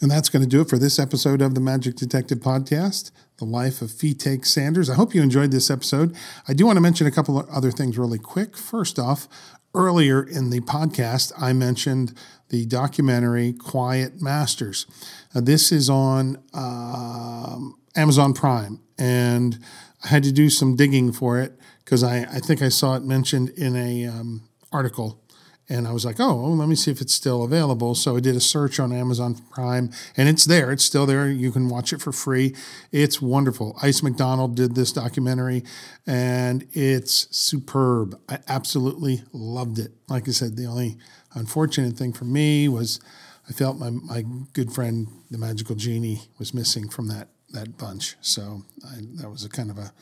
And 0.00 0.10
that's 0.10 0.30
going 0.30 0.42
to 0.42 0.48
do 0.48 0.62
it 0.62 0.68
for 0.68 0.78
this 0.78 0.98
episode 0.98 1.42
of 1.42 1.54
the 1.54 1.60
Magic 1.60 1.94
Detective 1.94 2.38
Podcast, 2.38 3.10
The 3.36 3.44
Life 3.44 3.82
of 3.82 3.90
Fetaque 3.90 4.46
Sanders. 4.46 4.88
I 4.88 4.94
hope 4.94 5.14
you 5.14 5.22
enjoyed 5.22 5.50
this 5.50 5.70
episode. 5.70 6.16
I 6.48 6.54
do 6.54 6.64
want 6.64 6.78
to 6.78 6.80
mention 6.80 7.06
a 7.06 7.10
couple 7.10 7.38
of 7.38 7.48
other 7.50 7.70
things 7.70 7.98
really 7.98 8.18
quick. 8.18 8.56
First 8.56 8.98
off, 8.98 9.28
earlier 9.74 10.22
in 10.22 10.48
the 10.48 10.60
podcast, 10.60 11.32
I 11.38 11.52
mentioned 11.52 12.14
the 12.48 12.64
documentary 12.64 13.52
Quiet 13.52 14.22
Masters. 14.22 14.86
Uh, 15.34 15.42
this 15.42 15.70
is 15.70 15.90
on 15.90 16.42
um, 16.54 17.76
Amazon 17.94 18.32
Prime, 18.32 18.80
and 18.98 19.58
I 20.02 20.08
had 20.08 20.22
to 20.24 20.32
do 20.32 20.48
some 20.48 20.76
digging 20.76 21.12
for 21.12 21.38
it 21.38 21.59
because 21.90 22.04
I, 22.04 22.18
I 22.18 22.38
think 22.38 22.62
I 22.62 22.68
saw 22.68 22.94
it 22.94 23.02
mentioned 23.02 23.48
in 23.56 23.74
a 23.74 24.06
um, 24.06 24.48
article 24.70 25.20
and 25.68 25.88
I 25.88 25.92
was 25.92 26.04
like, 26.04 26.20
oh, 26.20 26.36
well, 26.36 26.56
let 26.56 26.68
me 26.68 26.76
see 26.76 26.92
if 26.92 27.00
it's 27.00 27.12
still 27.12 27.42
available. 27.42 27.96
So 27.96 28.16
I 28.16 28.20
did 28.20 28.36
a 28.36 28.40
search 28.40 28.78
on 28.78 28.92
Amazon 28.92 29.34
Prime 29.50 29.90
and 30.16 30.28
it's 30.28 30.44
there. 30.44 30.70
It's 30.70 30.84
still 30.84 31.04
there. 31.04 31.28
You 31.28 31.50
can 31.50 31.68
watch 31.68 31.92
it 31.92 32.00
for 32.00 32.12
free. 32.12 32.54
It's 32.92 33.20
wonderful. 33.20 33.76
Ice 33.82 34.04
McDonald 34.04 34.54
did 34.54 34.76
this 34.76 34.92
documentary 34.92 35.64
and 36.06 36.64
it's 36.74 37.26
superb. 37.36 38.16
I 38.28 38.38
absolutely 38.46 39.24
loved 39.32 39.80
it. 39.80 39.90
Like 40.08 40.28
I 40.28 40.30
said, 40.30 40.56
the 40.56 40.66
only 40.66 40.96
unfortunate 41.34 41.96
thing 41.96 42.12
for 42.12 42.24
me 42.24 42.68
was 42.68 43.00
I 43.48 43.52
felt 43.52 43.78
my, 43.78 43.90
my 43.90 44.24
good 44.52 44.72
friend, 44.72 45.08
the 45.28 45.38
magical 45.38 45.74
genie, 45.74 46.20
was 46.38 46.54
missing 46.54 46.88
from 46.88 47.08
that, 47.08 47.30
that 47.50 47.78
bunch. 47.78 48.14
So 48.20 48.62
I, 48.86 48.98
that 49.14 49.28
was 49.28 49.44
a 49.44 49.48
kind 49.48 49.72
of 49.72 49.78
a, 49.78 49.92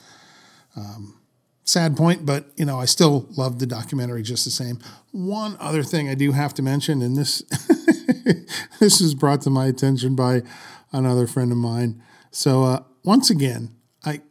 um, 0.77 1.18
sad 1.69 1.97
point, 1.99 2.25
but 2.25 2.47
you 2.57 2.65
know, 2.65 2.81
I 2.81 2.87
still 2.87 3.27
love 3.37 3.59
the 3.59 3.67
documentary 3.67 4.23
just 4.23 4.45
the 4.45 4.51
same. 4.51 4.79
One 5.13 5.57
other 5.61 5.83
thing 5.83 6.09
I 6.09 6.15
do 6.15 6.33
have 6.33 6.55
to 6.55 6.63
mention, 6.63 7.03
and 7.03 7.17
this 7.17 7.43
this 8.81 9.01
is 9.01 9.15
brought 9.15 9.43
to 9.43 9.51
my 9.51 9.67
attention 9.67 10.17
by 10.17 10.43
another 10.93 11.27
friend 11.27 11.53
of 11.53 11.59
mine. 11.59 12.03
So 12.31 12.65
uh, 12.65 12.81
once 13.05 13.29
again, 13.29 13.75
I 14.05 14.23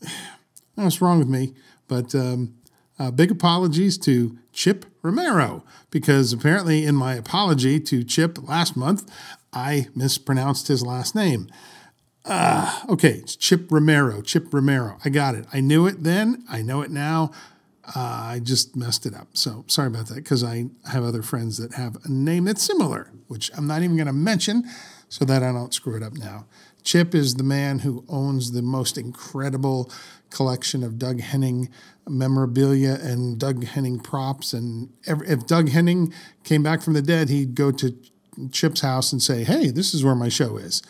what's 0.76 1.02
wrong 1.02 1.18
with 1.18 1.28
me, 1.28 1.54
but 1.88 2.14
um, 2.14 2.54
uh, 2.98 3.10
big 3.10 3.32
apologies 3.32 3.98
to 3.98 4.38
Chip 4.52 4.86
Romero 5.02 5.64
because 5.90 6.32
apparently 6.32 6.84
in 6.84 6.94
my 6.94 7.14
apology 7.14 7.80
to 7.80 8.04
Chip 8.04 8.38
last 8.48 8.76
month, 8.76 9.10
I 9.52 9.88
mispronounced 9.96 10.68
his 10.68 10.84
last 10.84 11.16
name. 11.16 11.48
Uh, 12.24 12.80
okay, 12.88 13.10
it's 13.10 13.36
Chip 13.36 13.70
Romero. 13.70 14.22
Chip 14.22 14.52
Romero. 14.52 14.96
I 15.04 15.10
got 15.10 15.34
it. 15.34 15.46
I 15.52 15.60
knew 15.60 15.86
it 15.86 16.02
then. 16.04 16.44
I 16.48 16.62
know 16.62 16.80
it 16.80 16.90
now. 16.90 17.32
Uh, 17.86 17.98
I 18.32 18.40
just 18.42 18.74
messed 18.74 19.04
it 19.04 19.14
up. 19.14 19.28
So 19.36 19.64
sorry 19.66 19.88
about 19.88 20.06
that 20.06 20.16
because 20.16 20.42
I 20.42 20.66
have 20.90 21.04
other 21.04 21.22
friends 21.22 21.58
that 21.58 21.74
have 21.74 21.98
a 22.04 22.10
name 22.10 22.44
that's 22.44 22.62
similar, 22.62 23.10
which 23.28 23.50
I'm 23.56 23.66
not 23.66 23.82
even 23.82 23.96
going 23.96 24.06
to 24.06 24.12
mention 24.12 24.64
so 25.10 25.26
that 25.26 25.42
I 25.42 25.52
don't 25.52 25.74
screw 25.74 25.96
it 25.96 26.02
up 26.02 26.14
now. 26.14 26.46
Chip 26.82 27.14
is 27.14 27.34
the 27.34 27.42
man 27.42 27.80
who 27.80 28.04
owns 28.08 28.52
the 28.52 28.62
most 28.62 28.96
incredible 28.96 29.90
collection 30.30 30.82
of 30.82 30.98
Doug 30.98 31.20
Henning 31.20 31.68
memorabilia 32.08 32.98
and 33.02 33.38
Doug 33.38 33.64
Henning 33.64 34.00
props. 34.00 34.54
And 34.54 34.90
if 35.04 35.46
Doug 35.46 35.68
Henning 35.68 36.12
came 36.42 36.62
back 36.62 36.80
from 36.80 36.94
the 36.94 37.02
dead, 37.02 37.28
he'd 37.28 37.54
go 37.54 37.70
to 37.70 37.94
Chip's 38.50 38.80
house 38.80 39.12
and 39.12 39.22
say, 39.22 39.44
Hey, 39.44 39.70
this 39.70 39.92
is 39.92 40.02
where 40.02 40.14
my 40.14 40.28
show 40.30 40.56
is 40.56 40.82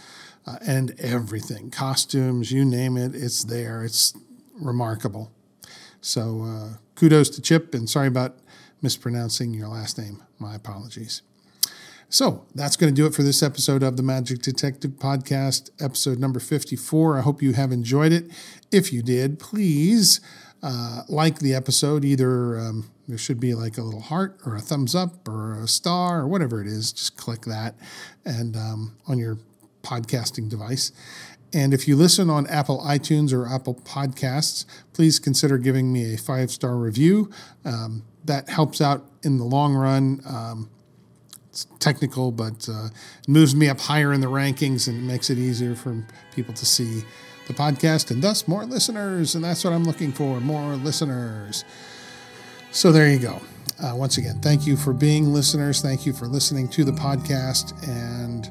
uh, 0.47 0.59
and 0.67 0.95
everything 0.99 1.71
costumes, 1.71 2.53
you 2.53 2.65
name 2.65 2.97
it, 2.97 3.15
it's 3.15 3.45
there. 3.45 3.85
It's 3.85 4.15
remarkable. 4.61 5.33
So 6.01 6.43
uh, 6.43 6.77
kudos 6.95 7.31
to 7.31 7.43
Chip, 7.43 7.75
and 7.75 7.89
sorry 7.89 8.09
about 8.09 8.37
mispronouncing 8.83 9.55
your 9.55 9.69
last 9.69 9.99
name. 9.99 10.23
My 10.39 10.55
apologies. 10.55 11.23
So 12.11 12.45
that's 12.55 12.77
going 12.77 12.95
to 12.95 12.95
do 12.95 13.07
it 13.07 13.15
for 13.15 13.23
this 13.23 13.43
episode 13.43 13.83
of 13.83 13.97
the 13.97 14.03
Magic 14.03 14.41
Detective 14.41 14.93
Podcast, 14.93 15.71
episode 15.81 16.19
number 16.19 16.39
54. 16.39 17.19
I 17.19 17.23
hope 17.23 17.43
you 17.43 17.55
have 17.55 17.73
enjoyed 17.73 18.13
it. 18.13 18.31
If 18.71 18.93
you 18.93 19.03
did, 19.03 19.39
please 19.39 20.21
uh, 20.63 21.03
like 21.09 21.41
the 21.41 21.55
episode. 21.55 22.05
Either 22.05 22.59
um, 22.59 22.91
there 23.09 23.19
should 23.19 23.41
be 23.41 23.55
like 23.55 23.79
a 23.79 23.83
little 23.83 24.01
heart 24.01 24.39
or 24.47 24.55
a 24.55 24.61
thumbs 24.61 24.95
up 24.95 25.27
or 25.29 25.61
a 25.61 25.67
star 25.67 26.21
or 26.21 26.29
whatever 26.29 26.61
it 26.61 26.67
is. 26.67 26.93
Just 26.93 27.17
click 27.17 27.43
that. 27.47 27.75
And 28.25 28.57
um, 28.57 28.97
on 29.09 29.19
your 29.19 29.39
podcasting 29.85 30.49
device. 30.49 30.91
And 31.53 31.73
if 31.73 31.87
you 31.87 31.95
listen 31.95 32.29
on 32.29 32.49
Apple 32.49 32.81
iTunes 32.81 33.33
or 33.33 33.47
Apple 33.47 33.77
Podcasts, 33.77 34.65
please 34.93 35.21
consider 35.21 35.57
giving 35.57 35.93
me 35.93 36.15
a 36.15 36.19
five 36.19 36.51
star 36.51 36.77
review. 36.77 37.31
Um, 37.65 38.03
that 38.25 38.49
helps 38.49 38.81
out 38.81 39.05
in 39.23 39.39
the 39.39 39.45
long 39.45 39.75
run. 39.75 40.21
Um, 40.27 40.71
it's 41.51 41.67
technical, 41.79 42.33
but 42.33 42.69
uh, 42.69 42.89
moves 43.29 43.55
me 43.55 43.69
up 43.69 43.79
higher 43.79 44.13
in 44.13 44.21
the 44.21 44.27
rankings 44.27 44.89
and 44.89 45.07
makes 45.07 45.31
it 45.31 45.39
easier 45.39 45.77
for 45.77 46.05
people 46.35 46.53
to 46.55 46.67
see 46.67 47.05
the 47.47 47.53
podcast 47.53 48.11
and 48.11 48.21
thus 48.21 48.49
more 48.49 48.65
listeners. 48.65 49.37
And 49.37 49.45
that's 49.45 49.63
what 49.63 49.73
I'm 49.73 49.85
looking 49.85 50.11
for 50.11 50.41
more 50.41 50.75
listeners. 50.75 51.65
So 52.73 52.91
there 52.91 53.09
you 53.09 53.21
go. 53.21 53.41
Uh, 53.81 53.95
once 53.95 54.19
again, 54.19 54.41
thank 54.41 54.67
you 54.67 54.77
for 54.77 54.93
being 54.93 55.33
listeners. 55.33 55.81
Thank 55.81 56.07
you 56.07 56.13
for 56.13 56.27
listening 56.27 56.69
to 56.71 56.83
the 56.83 56.93
podcast. 56.93 57.73
And 57.87 58.51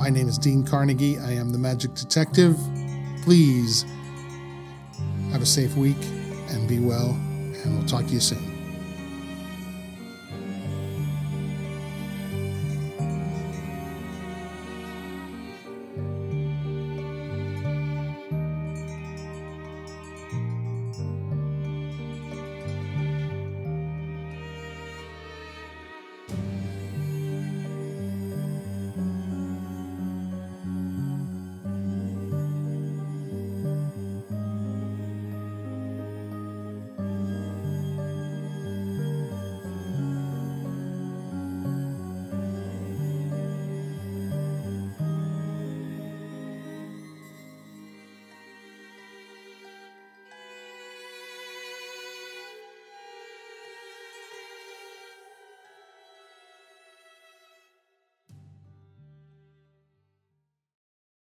my 0.00 0.08
name 0.08 0.28
is 0.28 0.38
Dean 0.38 0.64
Carnegie. 0.64 1.18
I 1.18 1.32
am 1.32 1.52
the 1.52 1.58
Magic 1.58 1.92
Detective. 1.92 2.56
Please 3.22 3.84
have 5.30 5.42
a 5.42 5.46
safe 5.46 5.76
week 5.76 6.02
and 6.48 6.66
be 6.66 6.78
well, 6.78 7.10
and 7.10 7.76
we'll 7.76 7.86
talk 7.86 8.06
to 8.06 8.12
you 8.14 8.20
soon. 8.20 8.59